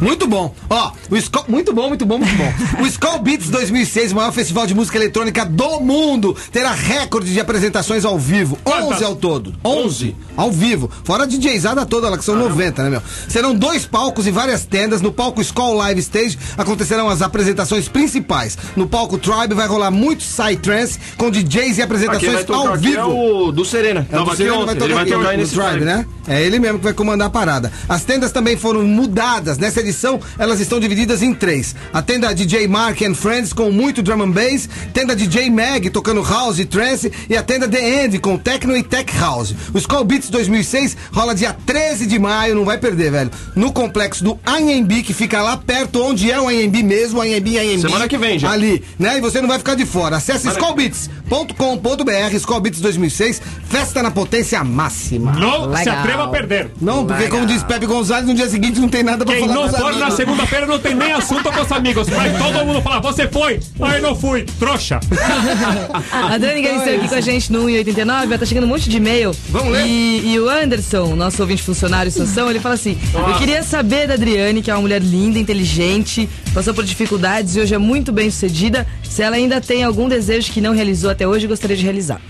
[0.00, 0.54] Muito bom.
[0.68, 2.82] Ó, o Skull, muito bom, muito bom, muito bom.
[2.82, 7.40] O Skull Beats 2006, o maior festival de música eletrônica do mundo, terá recorde de
[7.40, 8.58] apresentações ao vivo.
[8.66, 9.54] 11 ao todo.
[9.64, 10.90] 11 ao vivo.
[11.04, 13.02] Fora a DJzada toda lá, que são 90, né, meu?
[13.28, 15.00] Serão dois palcos e várias tendas.
[15.00, 18.56] No palco Skull Live Stage acontecerão as apresentações principais.
[18.76, 22.98] No palco Tribe vai rolar muito Psytrance com DJs e apresentações ao aqui vivo.
[22.98, 24.06] é o do Serena.
[24.10, 25.84] É o do Serena, vai tocar Ele vai tocar no drive.
[25.84, 26.06] né?
[26.26, 27.72] É ele mesmo que vai comandar a parada.
[27.88, 29.58] As tendas também foram mudadas.
[29.72, 31.74] Nessa edição, elas estão divididas em três.
[31.94, 36.20] A tenda DJ Mark and Friends com muito drum and bass, tenda DJ Mag tocando
[36.20, 39.54] house e trance e a tenda The End com techno e tech house.
[39.72, 43.30] O Skull Beats 2006 rola dia 13 de maio, não vai perder, velho.
[43.56, 47.80] No complexo do Anhembi, que fica lá perto onde é o Anhembi mesmo, Anhembi, Anhembi.
[47.80, 48.50] Semana que vem, já.
[48.50, 49.16] Ali, né?
[49.16, 50.18] E você não vai ficar de fora.
[50.18, 55.32] Acesse skullbeats.com.br, Skull Beats 2006, festa na potência máxima.
[55.32, 55.98] Não se Legal.
[55.98, 56.70] atreva a perder.
[56.78, 59.61] Não, porque como diz Pepe Gonzalez, no dia seguinte não tem nada pra Quem falar
[59.66, 60.14] não for na amigos.
[60.14, 62.08] segunda-feira não tem nem assunto com os amigos.
[62.08, 63.60] Vai todo mundo falar, você foi?
[63.78, 64.44] Eu não fui.
[64.58, 65.00] Trouxa.
[66.12, 69.32] A Dani Galisteu aqui com a gente no 1,89, tá chegando um monte de e-mail.
[69.48, 69.86] Vamos ler?
[69.86, 74.14] E, e o Anderson, nosso ouvinte funcionário Sansão, ele fala assim: Eu queria saber da
[74.14, 78.30] Adriane, que é uma mulher linda, inteligente, passou por dificuldades e hoje é muito bem
[78.30, 81.82] sucedida, se ela ainda tem algum desejo que não realizou até hoje e gostaria de
[81.82, 82.20] realizar.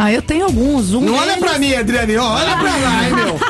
[0.00, 0.94] Ah, eu tenho alguns.
[0.94, 3.40] Um Não olha deles- pra mim, Adriane, ó, olha pra lá, hein, meu.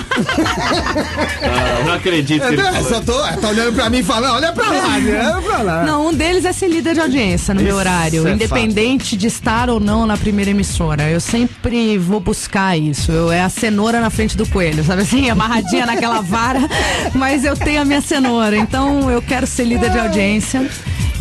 [1.43, 4.53] Ah, não acredito que ele É, só tô, tá olhando pra mim e falando, olha
[4.53, 5.85] pra lá, Adriane, olha pra lá.
[5.85, 9.69] Não, um deles é ser líder de audiência no meu horário, é independente de estar
[9.69, 11.09] ou não na primeira emissora.
[11.11, 13.13] Eu sempre vou buscar isso.
[13.13, 15.29] Eu, é a cenoura na frente do coelho, sabe assim?
[15.31, 16.61] Amarradinha naquela vara,
[17.15, 18.57] mas eu tenho a minha cenoura.
[18.57, 20.67] Então eu quero ser líder de audiência.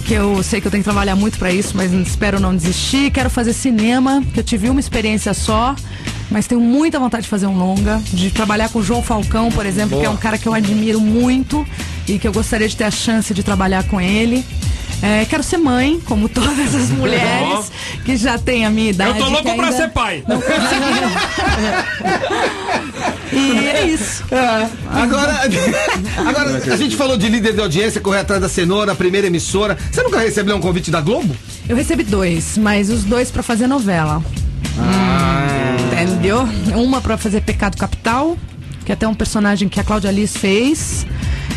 [0.07, 3.11] Que eu sei que eu tenho que trabalhar muito pra isso, mas espero não desistir.
[3.11, 5.75] Quero fazer cinema, que eu tive uma experiência só,
[6.31, 9.65] mas tenho muita vontade de fazer um longa, de trabalhar com o João Falcão, por
[9.65, 11.67] exemplo, que é um cara que eu admiro muito
[12.07, 14.45] e que eu gostaria de ter a chance de trabalhar com ele.
[15.01, 17.69] É, quero ser mãe, como todas as mulheres
[18.05, 19.19] que já têm a minha idade.
[19.19, 20.23] Eu tô louco pra ainda ser pai.
[20.25, 21.11] Não conseguiram.
[23.37, 24.23] e é isso.
[24.31, 25.33] É, agora,
[26.27, 29.77] agora, a gente falou de líder de audiência, correr atrás da cenoura, a primeira emissora.
[29.91, 31.35] Você nunca recebeu um convite da Globo?
[31.67, 34.23] Eu recebi dois, mas os dois pra fazer novela.
[35.93, 36.47] Entendeu?
[36.75, 38.37] Uma pra fazer Pecado Capital,
[38.85, 41.05] que é até um personagem que a Cláudia Liz fez.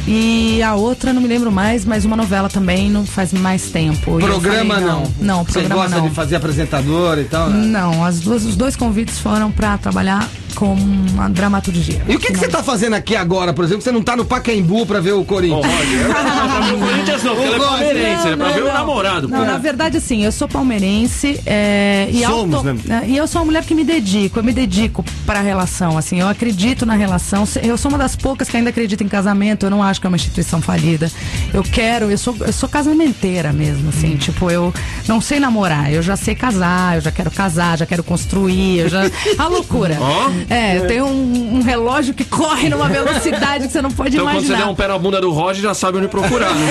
[0.07, 4.19] E a outra, não me lembro mais, mas uma novela também, não faz mais tempo.
[4.19, 5.03] E Programa falei, não.
[5.21, 6.09] Não, Você programa gosta não.
[6.09, 7.67] de fazer apresentador e tal, né?
[7.67, 12.03] Não, as duas, os dois convites foram pra trabalhar com uma dramaturgia.
[12.09, 13.83] E o que, que você tá fazendo aqui agora, por exemplo?
[13.83, 15.63] Você não tá no Pacaembu pra ver o Corinthians?
[15.65, 18.75] Não ver o Corinthians não, porque ela é palmeirense, é pra Não, ver o não.
[18.75, 23.03] namorado, Não, na verdade, assim, eu sou palmeirense é, e, Somos, auto- né?
[23.05, 25.97] é, e eu sou uma mulher que me dedico, eu me dedico para a relação,
[25.97, 29.65] assim, eu acredito na relação, eu sou uma das poucas que ainda acredita em casamento,
[29.67, 31.11] eu não acho que é uma instituição falida.
[31.53, 34.73] Eu quero, eu sou, eu sou casamenteira mesmo, assim, tipo, eu
[35.09, 38.89] não sei namorar, eu já sei casar, eu já quero casar, já quero construir, eu
[38.89, 39.03] já.
[39.39, 39.97] A loucura.
[40.01, 40.31] Ó.
[40.49, 44.27] É, eu tenho um, um relógio que corre numa velocidade que você não pode Então
[44.27, 44.59] quando você imaginar.
[44.67, 46.71] der um pé na bunda do Roger, já sabe onde procurar, né?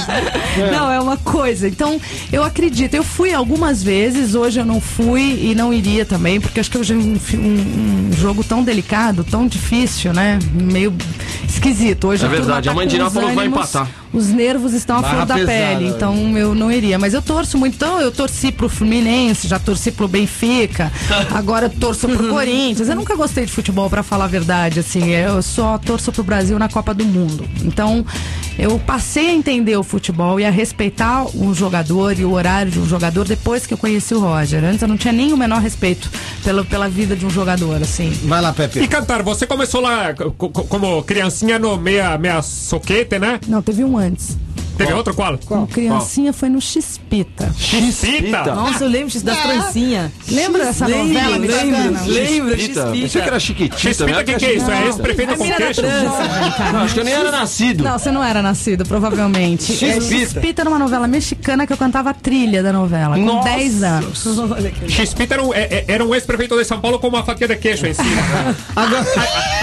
[0.72, 1.68] Não, é uma coisa.
[1.68, 2.00] Então,
[2.32, 2.94] eu acredito.
[2.94, 6.76] Eu fui algumas vezes, hoje eu não fui e não iria também, porque acho que
[6.78, 10.38] hoje é um, um- um jogo tão delicado, tão difícil, né?
[10.52, 10.92] Meio
[11.48, 12.08] esquisito.
[12.08, 13.88] Hoje É verdade, a os falou que vai empatar.
[14.12, 15.92] Os nervos estão à flor da pesada, pele, né?
[15.96, 16.98] então eu não iria.
[16.98, 17.74] Mas eu torço muito.
[17.74, 20.92] Então, eu torci pro Fluminense, já torci pro Benfica,
[21.32, 22.88] agora eu torço pro Corinthians.
[22.88, 25.10] Eu nunca gostei de futebol, pra falar a verdade, assim.
[25.10, 27.44] Eu só torço pro Brasil na Copa do Mundo.
[27.62, 28.04] Então,
[28.58, 32.78] eu passei a entender o futebol e a respeitar um jogador e o horário de
[32.78, 34.62] um jogador depois que eu conheci o Roger.
[34.64, 36.10] Antes eu não tinha nem o menor respeito
[36.44, 38.10] pela, pela vida de um jogador, assim.
[38.24, 38.88] Vai lá, E Pepe.
[38.88, 43.38] cantar, você começou lá co- co- como criancinha criancinha no meia, meia soquete, né?
[43.46, 44.36] Não, teve um antes.
[44.76, 45.38] Teve outro qual?
[45.50, 47.52] O criancinha foi no Chispita.
[47.56, 48.54] Chispita.
[48.54, 50.10] Nossa, eu lembro das trancinhas.
[50.26, 52.02] Lembra dessa Lembro, novela lembro, mexicana?
[52.06, 52.90] lembro, Chispita.
[52.92, 53.78] Pensei que era chiquitita.
[53.78, 54.20] Chispita, né?
[54.22, 54.70] o que, que é isso?
[54.70, 55.82] É ex-prefeito com queixo?
[56.72, 57.84] Não, acho que eu nem era nascido.
[57.84, 59.84] Não, você não era nascido, provavelmente.
[59.84, 63.50] É, Chispita era uma novela mexicana que eu cantava a trilha da novela, com Nossa.
[63.50, 64.24] 10 anos.
[64.88, 67.56] Chispita era um, é- é- era um ex-prefeito de São Paulo com uma fatia de
[67.56, 68.22] queixo em cima.
[68.74, 69.04] Agora,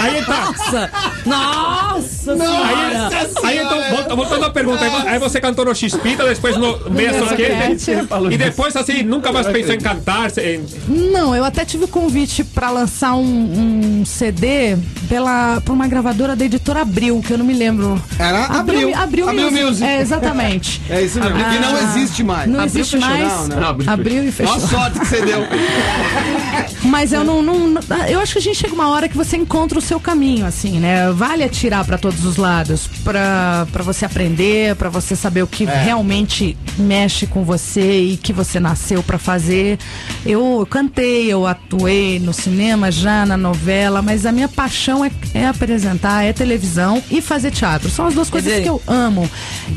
[0.00, 0.44] Aí, aí tá.
[0.46, 0.90] Nossa!
[1.26, 3.08] Nossa senhora!
[3.42, 6.90] Aí, aí então, volta- voltando à pergunta, aí aí você cantou no Chispita, depois no
[6.90, 7.90] Meia Soquete,
[8.30, 10.30] e depois assim, nunca mais pensou em cantar.
[10.38, 10.64] em-
[11.12, 14.76] Não, eu até tive o convite pra lançar um, um CD
[15.08, 18.00] pela, por uma gravadora da editora Abril, que eu não me lembro.
[18.18, 18.94] Era Abril.
[18.94, 19.84] Abril, Abril Music.
[19.86, 20.80] É, exatamente.
[20.90, 21.36] é isso mesmo.
[21.38, 22.48] Que não existe mais.
[22.50, 23.48] Não Abril existe fechou, mais.
[23.48, 23.68] Não, não.
[23.68, 24.54] Abril Abriu e fechou.
[24.54, 25.40] Olha a sorte que você deu.
[26.84, 29.36] Mas eu não, não- não- Eu acho que a gente chega uma hora que você
[29.36, 31.10] encontra o seu caminho, assim, né?
[31.12, 35.64] Vale atirar pra todos os lados, pra pra você aprender, pra você saber o que
[35.64, 39.78] realmente mexe com você e que você nasceu pra fazer.
[40.24, 45.46] Eu cantei, eu atuei no cinema já, na novela, mas a minha paixão é, é
[45.46, 47.88] apresentar, é televisão e fazer teatro.
[47.90, 49.28] São as duas coisas dizer- que eu amo.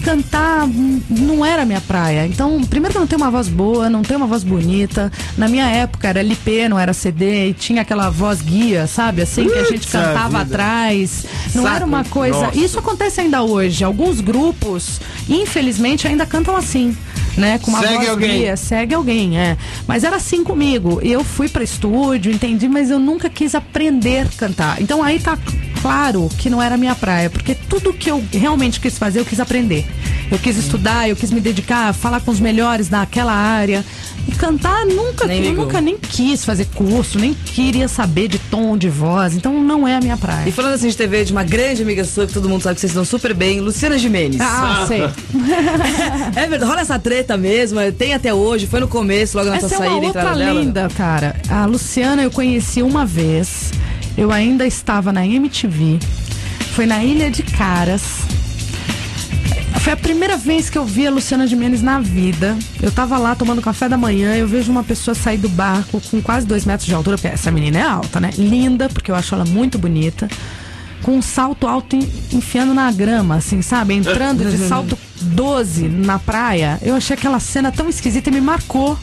[0.03, 0.67] Cantar
[1.09, 2.25] não era minha praia.
[2.25, 5.11] Então, primeiro que eu não tenho uma voz boa, não tenho uma voz bonita.
[5.37, 9.21] Na minha época era LP, não era CD, e tinha aquela voz guia, sabe?
[9.21, 10.41] Assim, que a gente Putz, cantava vida.
[10.55, 11.25] atrás.
[11.53, 11.75] Não Saco.
[11.75, 12.30] era uma coisa.
[12.31, 12.57] Nossa.
[12.57, 13.83] Isso acontece ainda hoje.
[13.83, 16.95] Alguns grupos, infelizmente, ainda cantam assim.
[17.37, 18.39] Né, com uma Segue voz alguém.
[18.39, 19.55] guia, segue alguém, é.
[19.87, 20.99] Mas era assim comigo.
[21.01, 24.81] Eu fui para estúdio, entendi, mas eu nunca quis aprender a cantar.
[24.81, 25.37] Então aí tá
[25.81, 29.25] claro que não era a minha praia, porque tudo que eu realmente quis fazer, eu
[29.25, 29.85] quis aprender.
[30.31, 33.83] Eu quis estudar, eu quis me dedicar, falar com os melhores naquela área.
[34.27, 38.87] E cantar nunca, Nem nunca nem quis fazer curso, nem queria saber de tom de
[38.87, 39.33] voz.
[39.35, 40.47] Então não é a minha praia.
[40.47, 42.81] E falando assim de TV, de uma grande amiga sua, que todo mundo sabe que
[42.81, 44.39] vocês estão super bem, Luciana Gimenez.
[44.39, 45.01] Ah, sei.
[46.35, 49.65] É verdade, rola essa treta mesmo, tem até hoje, foi no começo, logo na Essa
[49.65, 50.59] é sua uma saída, outra entrada dela.
[50.59, 51.35] linda, cara.
[51.49, 53.71] A Luciana eu conheci uma vez.
[54.17, 55.99] Eu ainda estava na MTV.
[56.75, 58.01] Foi na Ilha de Caras.
[59.81, 62.55] Foi a primeira vez que eu vi a Luciana Gimenez na vida.
[62.81, 66.21] Eu tava lá tomando café da manhã, eu vejo uma pessoa sair do barco com
[66.21, 68.29] quase dois metros de altura, porque essa menina é alta, né?
[68.37, 70.29] Linda, porque eu acho ela muito bonita.
[71.01, 73.95] Com um salto alto en- enfiando na grama, assim, sabe?
[73.95, 76.77] Entrando de salto 12 na praia.
[76.83, 78.95] Eu achei aquela cena tão esquisita e me marcou.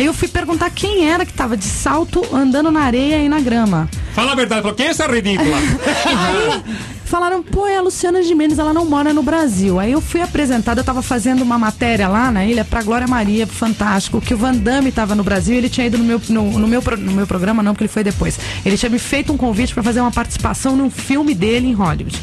[0.00, 3.38] Aí eu fui perguntar quem era que tava de salto andando na areia e na
[3.38, 3.86] grama.
[4.14, 5.54] Fala a verdade, falou, quem é essa ridícula?
[6.06, 6.62] Aí
[7.04, 9.78] falaram, pô, é a Luciana Gimenez, ela não mora no Brasil.
[9.78, 13.46] Aí eu fui apresentada, eu tava fazendo uma matéria lá na ilha pra Glória Maria,
[13.46, 16.66] Fantástico, que o Van Damme tava no Brasil, ele tinha ido no meu, no, no
[16.66, 18.40] meu, no meu programa, não, porque ele foi depois.
[18.64, 22.18] Ele tinha me feito um convite pra fazer uma participação num filme dele em Hollywood.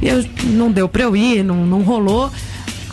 [0.00, 2.32] E eu, não deu pra eu ir, não, não rolou.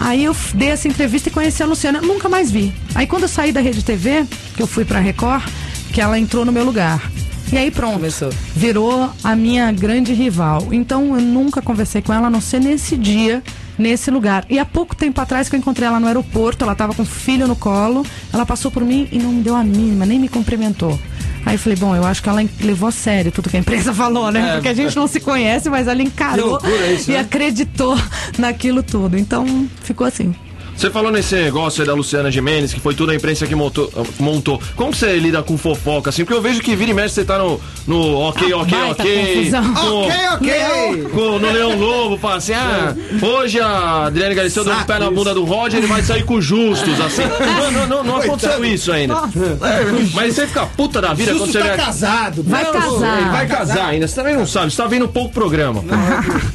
[0.02, 2.74] Aí eu dei essa entrevista e conheci a Luciana, nunca mais vi.
[2.96, 4.26] Aí quando eu saí da Rede TV,
[4.56, 5.44] que eu fui pra Record,
[5.92, 7.12] que ela entrou no meu lugar.
[7.52, 8.30] E aí pronto Começou.
[8.56, 10.68] virou a minha grande rival.
[10.72, 13.44] Então eu nunca conversei com ela, a não ser nesse dia,
[13.78, 14.46] nesse lugar.
[14.50, 17.06] E há pouco tempo atrás que eu encontrei ela no aeroporto, ela tava com o
[17.06, 20.30] filho no colo, ela passou por mim e não me deu a mínima, nem me
[20.30, 20.98] cumprimentou.
[21.46, 23.92] Aí eu falei, bom, eu acho que ela levou a sério tudo que a empresa
[23.96, 24.54] falou, né?
[24.54, 26.60] Porque a gente não se conhece, mas ela encarou
[26.94, 27.20] isso, e né?
[27.20, 27.98] acreditou
[28.38, 29.18] naquilo tudo.
[29.18, 30.36] Então ficou assim.
[30.80, 33.92] Você falou nesse negócio aí da Luciana Gimenez, que foi toda a imprensa que montou.
[34.18, 34.62] montou.
[34.78, 36.24] Como que você lida com fofoca, assim?
[36.24, 39.52] Porque eu vejo que vira e mexe você tá no, no ok, ok, Ah, ok.
[39.52, 41.04] com- Ok, ok.
[41.14, 45.12] com- no Leão Lobo, fala assim: ah, hoje a Adriane Galisteu deu um pé na
[45.12, 47.24] bunda do Roger, ele vai sair com justos, assim.
[47.60, 49.16] Não, não, não, não aconteceu isso ainda.
[49.16, 51.76] É, Mas você fica puta da vida quando você tá vê.
[51.78, 52.42] casado.
[52.44, 53.22] Vai Não, casar.
[53.22, 55.84] Ele vai casar ainda, você também não sabe, você tá vendo pouco programa.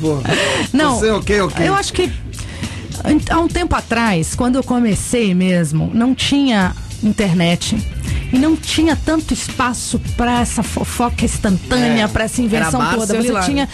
[0.01, 0.23] Porra.
[0.73, 1.69] Não, Você, ok, ok.
[1.69, 2.11] eu acho que
[3.31, 7.77] há um tempo atrás, quando eu comecei mesmo, não tinha internet.
[8.33, 13.15] E não tinha tanto espaço para essa fofoca instantânea, É, para essa invenção toda.
[13.15, 13.69] Você tinha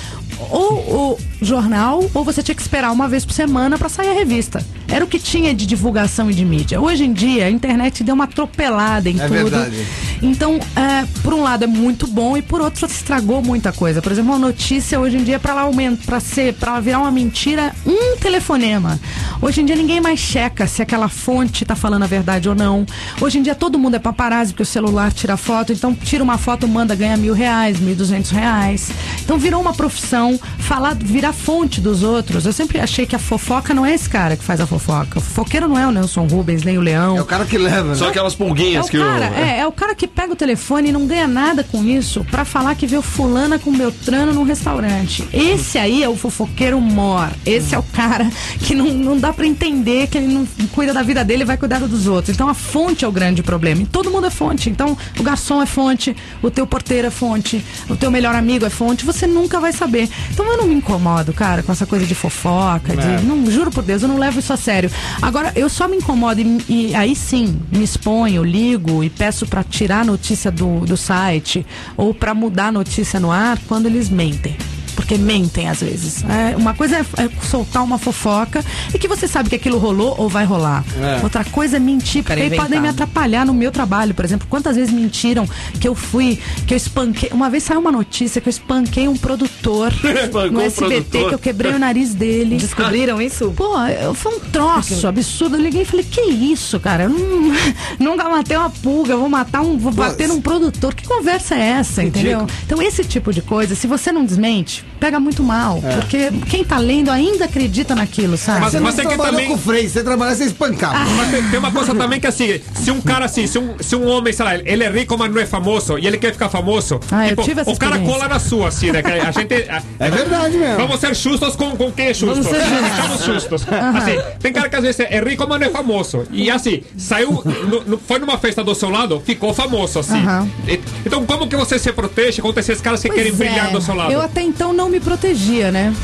[0.50, 4.12] ou o jornal, ou você tinha que esperar uma vez por semana para sair a
[4.12, 4.64] revista.
[4.88, 6.80] Era o que tinha de divulgação e de mídia.
[6.80, 9.32] Hoje em dia, a internet deu uma atropelada em É tudo.
[9.32, 9.86] verdade.
[10.20, 14.02] Então, é, por um lado é muito bom e por outro estragou muita coisa.
[14.02, 17.10] Por exemplo, uma notícia hoje em dia para ela aumentar, para ser, para virar uma
[17.12, 18.98] mentira, um telefonema.
[19.40, 22.84] Hoje em dia ninguém mais checa se aquela fonte tá falando a verdade ou não.
[23.20, 26.36] Hoje em dia todo mundo é paparazzi porque o celular tira foto, então tira uma
[26.36, 28.90] foto, manda ganha mil reais, mil duzentos reais.
[29.22, 32.46] Então virou uma profissão então falar, virar fonte dos outros.
[32.46, 35.18] Eu sempre achei que a fofoca não é esse cara que faz a fofoca.
[35.18, 37.16] O fofoqueiro não é o Nelson Rubens, nem o Leão.
[37.16, 37.94] É o cara que leva, né?
[37.94, 39.34] Só aquelas É pulguinhas o que cara, o.
[39.34, 42.44] é, é o cara que pega o telefone e não ganha nada com isso pra
[42.44, 45.26] falar que viu fulana com Beltrano num restaurante.
[45.32, 47.28] Esse aí é o fofoqueiro mor.
[47.44, 51.02] Esse é o cara que não, não dá pra entender que ele não cuida da
[51.02, 52.34] vida dele e vai cuidar dos outros.
[52.34, 53.82] Então a fonte é o grande problema.
[53.82, 54.68] E todo mundo é fonte.
[54.70, 58.70] Então o garçom é fonte, o teu porteiro é fonte, o teu melhor amigo é
[58.70, 59.04] fonte.
[59.04, 60.08] Você nunca vai saber.
[60.30, 63.82] Então eu não me incomodo, cara, com essa coisa de fofoca, de, não, juro por
[63.82, 64.90] Deus, eu não levo isso a sério.
[65.20, 69.62] Agora, eu só me incomodo e, e aí sim, me exponho, ligo e peço pra
[69.62, 71.66] tirar a notícia do, do site
[71.96, 74.56] ou pra mudar a notícia no ar quando eles mentem.
[75.00, 76.22] Porque mentem às vezes.
[76.24, 78.62] É, uma coisa é, é soltar uma fofoca
[78.94, 80.84] e que você sabe que aquilo rolou ou vai rolar.
[81.22, 83.08] Outra coisa é mentir, porque aí podem me inventado.
[83.08, 84.12] atrapalhar no meu trabalho.
[84.14, 85.48] Por exemplo, quantas vezes mentiram
[85.80, 87.30] que eu fui, que eu espanquei.
[87.32, 89.92] Uma vez saiu uma notícia que eu espanquei um produtor
[90.52, 91.28] no um SBT, produtor.
[91.30, 92.56] que eu quebrei o nariz dele.
[92.56, 93.52] Descobriram isso?
[93.56, 95.56] Pô, eu- foi um troço absurdo.
[95.56, 97.04] Eu liguei e falei, que isso, cara?
[97.04, 97.52] Eu não,
[97.98, 99.78] nunca matei uma pulga, vou matar um.
[99.78, 100.94] Vou bater num produtor.
[100.94, 102.46] Que conversa é essa, entendeu?
[102.66, 105.80] Então, esse tipo de coisa, se você não desmente, pega muito mal.
[105.94, 108.60] Porque quem tá lendo ainda acredita naquilo, sabe?
[108.60, 110.98] Mas- Você mas não tem que também- com freio, você trabalhar, você espancava.
[110.98, 113.96] Mas tem, tem uma coisa também que assim, se um cara assim, se um, se
[113.96, 116.48] um homem, sei lá, ele é rico, mas não é famoso, e ele quer ficar
[116.48, 119.02] famoso, Ah, eu tipo, tive essa o cara cola na sua, assim, né?
[119.26, 119.54] A gente.
[119.68, 120.76] a- É verdade mesmo.
[120.76, 122.42] Vamos ser justos com, com quem é justo.
[122.42, 122.60] Vamos ser
[123.26, 123.40] justos.
[123.40, 123.66] Justos.
[123.94, 126.24] Assim, tem cara que às vezes é rico, mas não é famoso.
[126.30, 130.18] E assim, saiu, no- no- foi numa festa do seu lado, ficou famoso, assim.
[130.20, 130.48] Aham.
[130.68, 133.72] E- Então, como que você se protege contra esses caras que Pois querem brilhar é,
[133.72, 134.12] do seu lado?
[134.12, 135.94] Eu até então não me protegia, né?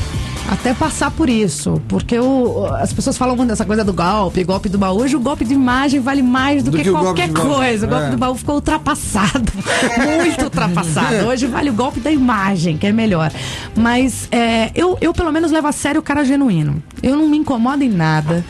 [0.48, 1.82] Até passar por isso.
[1.88, 5.00] Porque eu, as pessoas falam muito dessa coisa do golpe, golpe do baú.
[5.00, 7.84] Hoje o golpe de imagem vale mais do, Do que, que golpe qualquer coisa.
[7.86, 8.10] O golpe É.
[8.10, 9.52] do baú ficou ultrapassado.
[10.22, 11.16] muito ultrapassado.
[11.26, 13.32] Hoje vale o golpe da imagem, que é melhor.
[13.76, 16.80] Mas é, eu, eu, pelo menos, levo a sério o cara genuíno.
[17.02, 18.44] Eu não me incomodo em nada.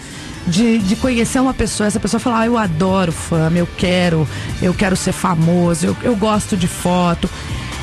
[0.47, 4.29] De, de conhecer uma pessoa, essa pessoa falar, ah, eu adoro fama, eu quero,
[4.63, 7.29] eu quero ser famoso, eu, eu gosto de foto.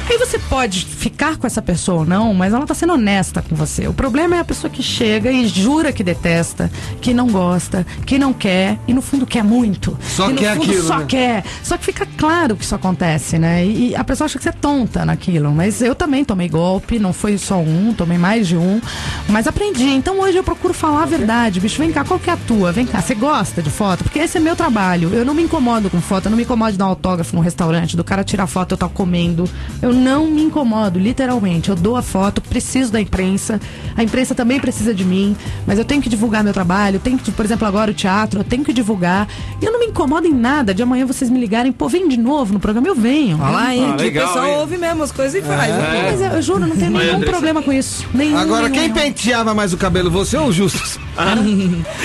[0.10, 3.56] Aí você pode ficar com essa pessoa ou não, mas ela tá sendo honesta com
[3.56, 3.88] você.
[3.88, 6.70] O problema é a pessoa que chega e jura que detesta,
[7.02, 9.98] que não gosta, que não quer e no fundo quer muito.
[10.02, 11.06] Só e quer aquilo, Só né?
[11.08, 11.44] quer.
[11.64, 13.66] Só que fica claro que isso acontece, né?
[13.66, 15.52] E, e a pessoa acha que você é tonta naquilo.
[15.52, 18.82] Mas eu também tomei golpe, não foi só um, tomei mais de um.
[19.30, 19.86] Mas aprendi.
[19.86, 21.60] Então hoje eu procuro falar a verdade.
[21.60, 22.72] Bicho, vem cá, qual que é a tua?
[22.72, 24.04] Vem cá, você gosta de foto?
[24.04, 25.14] Porque esse é meu trabalho.
[25.14, 27.42] Eu não me incomodo com foto, eu não me incomodo de dar um autógrafo num
[27.42, 29.50] restaurante, do cara tirar foto, eu tá comendo.
[29.82, 31.70] Eu não me incomodo, literalmente.
[31.70, 33.60] Eu dou a foto, preciso da imprensa.
[33.96, 35.36] A imprensa também precisa de mim,
[35.68, 36.96] mas eu tenho que divulgar meu trabalho.
[36.96, 39.28] Eu tenho que, por exemplo, agora o teatro, eu tenho que divulgar.
[39.62, 42.18] E eu não me incomodo em nada de amanhã vocês me ligarem, pô, vem de
[42.18, 43.40] novo no programa, eu venho.
[43.42, 43.86] Olha lá, hein?
[43.90, 44.56] Ah, Aqui legal, o pessoal hein?
[44.58, 45.74] ouve mesmo as coisas e faz.
[45.74, 46.10] né?
[46.12, 47.32] Mas eu, eu juro, não tem Vai, nenhum Andressa.
[47.32, 48.06] problema com isso.
[48.14, 48.94] Nenhum, Agora, nenhum, quem nenhum.
[48.96, 51.00] penteava mais o cabelo, você ou o Justus?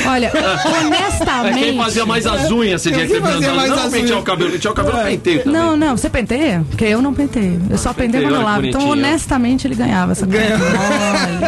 [0.06, 1.58] Olha, É honestamente.
[1.58, 3.70] quem fazia mais as unhas, você tinha que Não pentear unhas?
[3.70, 5.60] o cabelo, pentear o cabelo eu penteio também.
[5.60, 6.64] Não, não, você penteia?
[6.68, 7.60] Porque eu não penteio.
[7.70, 7.94] Eu só
[8.26, 8.62] olha lavo.
[8.62, 10.46] que Então, honestamente, ele ganhava essa coisa.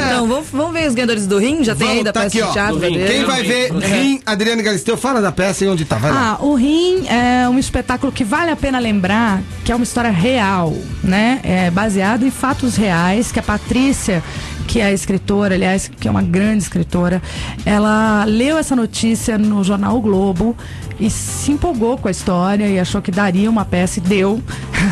[0.07, 1.65] Então, vamos, vamos ver os ganhadores do rim?
[1.65, 2.81] Já tem Vamos, ainda tá peça aqui, de teatro?
[2.81, 6.39] Quem vai ver Rim, Adriane Galisteu, fala da peça e onde tá, vai lá.
[6.41, 10.11] Ah, o Rim é um espetáculo que vale a pena lembrar que é uma história
[10.11, 11.41] real, né?
[11.43, 14.23] É baseado em fatos reais, que a Patrícia,
[14.67, 17.23] que é a escritora, aliás, que é uma grande escritora,
[17.65, 20.57] ela leu essa notícia no jornal O Globo
[21.01, 24.41] e se empolgou com a história e achou que daria uma peça e deu.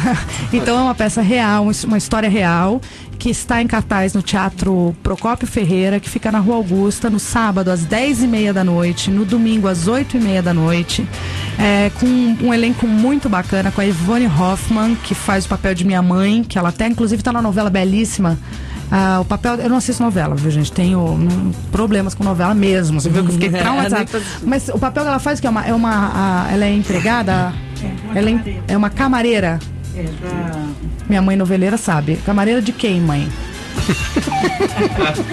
[0.53, 2.81] então é uma peça real, uma história real
[3.19, 7.69] que está em cartaz no Teatro Procópio Ferreira, que fica na Rua Augusta, no sábado
[7.69, 11.07] às 10h30 da noite, no domingo às 8h30 da noite,
[11.59, 15.85] é, com um elenco muito bacana, com a Ivone Hoffman, que faz o papel de
[15.85, 18.39] minha mãe, que ela até inclusive está na novela belíssima.
[18.91, 20.73] Ah, o papel, eu não assisto novela, viu, gente?
[20.73, 23.01] Tenho hum, problemas com novela mesmo.
[23.01, 24.07] Você viu que eu fiquei traumatizada.
[24.43, 25.67] Mas o papel que ela faz, que é uma.
[25.67, 25.91] É uma
[26.47, 27.53] a- ela é empregada.
[28.15, 29.59] Ela é, é uma camareira.
[31.09, 32.17] Minha mãe noveleira sabe.
[32.25, 33.29] Camareira de quem, mãe?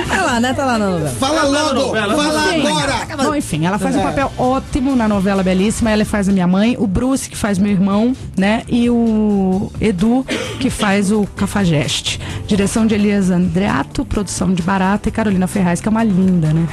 [0.07, 0.53] Tá lá, né?
[0.53, 1.15] Tá lá na novela.
[1.19, 2.67] Fala logo, fala Sim.
[2.67, 3.23] agora.
[3.23, 5.91] Bom, enfim, ela faz um papel ótimo na novela belíssima.
[5.91, 8.63] Ela faz a minha mãe, o Bruce, que faz meu irmão, né?
[8.67, 10.25] E o Edu,
[10.59, 12.19] que faz o Cafajeste.
[12.47, 16.67] Direção de Elias Andreato, produção de Barata e Carolina Ferraz, que é uma linda, né?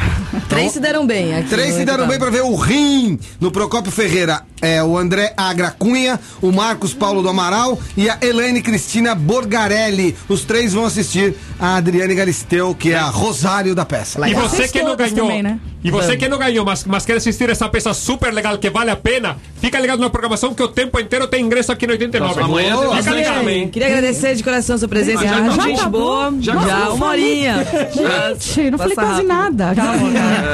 [0.48, 1.48] Três se deram bem aqui.
[1.48, 4.42] Três se deram bem pra ver o Rim no Procópio Ferreira.
[4.62, 10.16] É o André Agra Cunha, o Marcos Paulo do Amaral e a Elaine Cristina Borgarelli.
[10.28, 14.26] Os três vão assistir a Adriane Galisteu, que é a Rosário da peça.
[14.28, 15.16] E você que não ganhou.
[15.16, 15.58] também, né?
[15.84, 16.20] E você Vamos.
[16.22, 19.36] que não ganhou, mas, mas quer assistir essa peça super legal que vale a pena,
[19.60, 22.34] fica ligado na programação que o tempo inteiro tem ingresso aqui no 89.
[22.34, 23.34] Nossa, amanhã tem Fica ligado.
[23.38, 23.68] também.
[23.68, 25.22] Queria agradecer de coração a sua presença.
[25.24, 25.90] já Ah, tá gente bom.
[25.90, 26.34] boa.
[26.40, 26.94] Já Já, tá bom.
[26.94, 27.66] uma horinha.
[27.92, 29.74] Gente, não falei quase nada.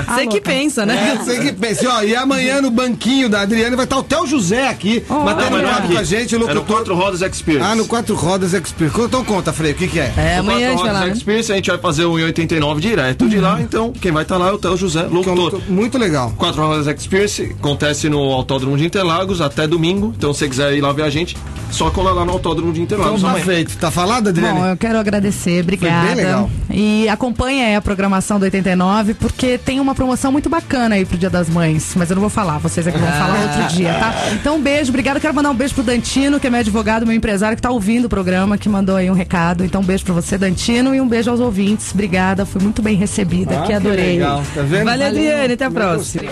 [0.09, 1.19] Você que pensa, né?
[1.23, 4.69] Você que pensa, ó, e amanhã no banquinho da Adriane vai estar o Theo José
[4.69, 5.25] aqui, Oh.
[5.25, 6.65] batendo é papo com a gente, o É no.
[6.65, 7.65] Quatro Rodas Experience.
[7.71, 8.93] Ah, no Quatro Rodas Expert.
[8.99, 10.13] Então conta, Frei, o que que é?
[10.17, 10.99] É, No amanhã a gente Quatro vai lá.
[11.01, 11.17] Rodas né?
[11.19, 14.49] Experience, a gente vai fazer o 89 direto de lá, então quem vai estar lá
[14.49, 15.61] é o Theo José, Que é um locutor.
[15.69, 16.33] muito legal.
[16.37, 20.13] Quatro Rodas Experience acontece no Autódromo de Interlagos até domingo.
[20.17, 21.37] Então, se você quiser ir lá ver a gente,
[21.71, 23.45] só colar lá no Autódromo de Então Interlagos tá amanhã.
[23.45, 23.77] feito.
[23.77, 24.59] Tá falado, Adriane?
[24.61, 26.07] Bom, eu quero agradecer, obrigada.
[26.07, 26.51] bem legal.
[26.71, 31.17] E acompanha aí a programação do 89, porque tem uma promoção muito bacana aí pro
[31.19, 31.93] Dia das Mães.
[31.97, 34.15] Mas eu não vou falar, vocês é que vão falar outro dia, tá?
[34.35, 35.19] Então, um beijo, obrigada.
[35.21, 38.07] Quero mandar um beijo pro Dantino, que é meu advogado, meu empresário, que tá ouvindo
[38.07, 39.65] o programa, que mandou aí um recado.
[39.65, 41.93] Então, um beijo pra você, Dantino, e um beijo aos ouvintes.
[41.93, 44.13] Obrigada, fui muito bem recebida Ah, aqui, que adorei.
[44.15, 44.85] legal, tá vendo?
[44.85, 45.55] Valeu, Adriane.
[45.55, 46.25] Até a próxima.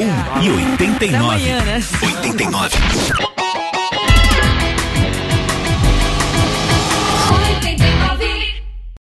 [0.43, 1.07] E 89.
[1.07, 1.83] Até amanhã, né?
[2.03, 3.36] 89.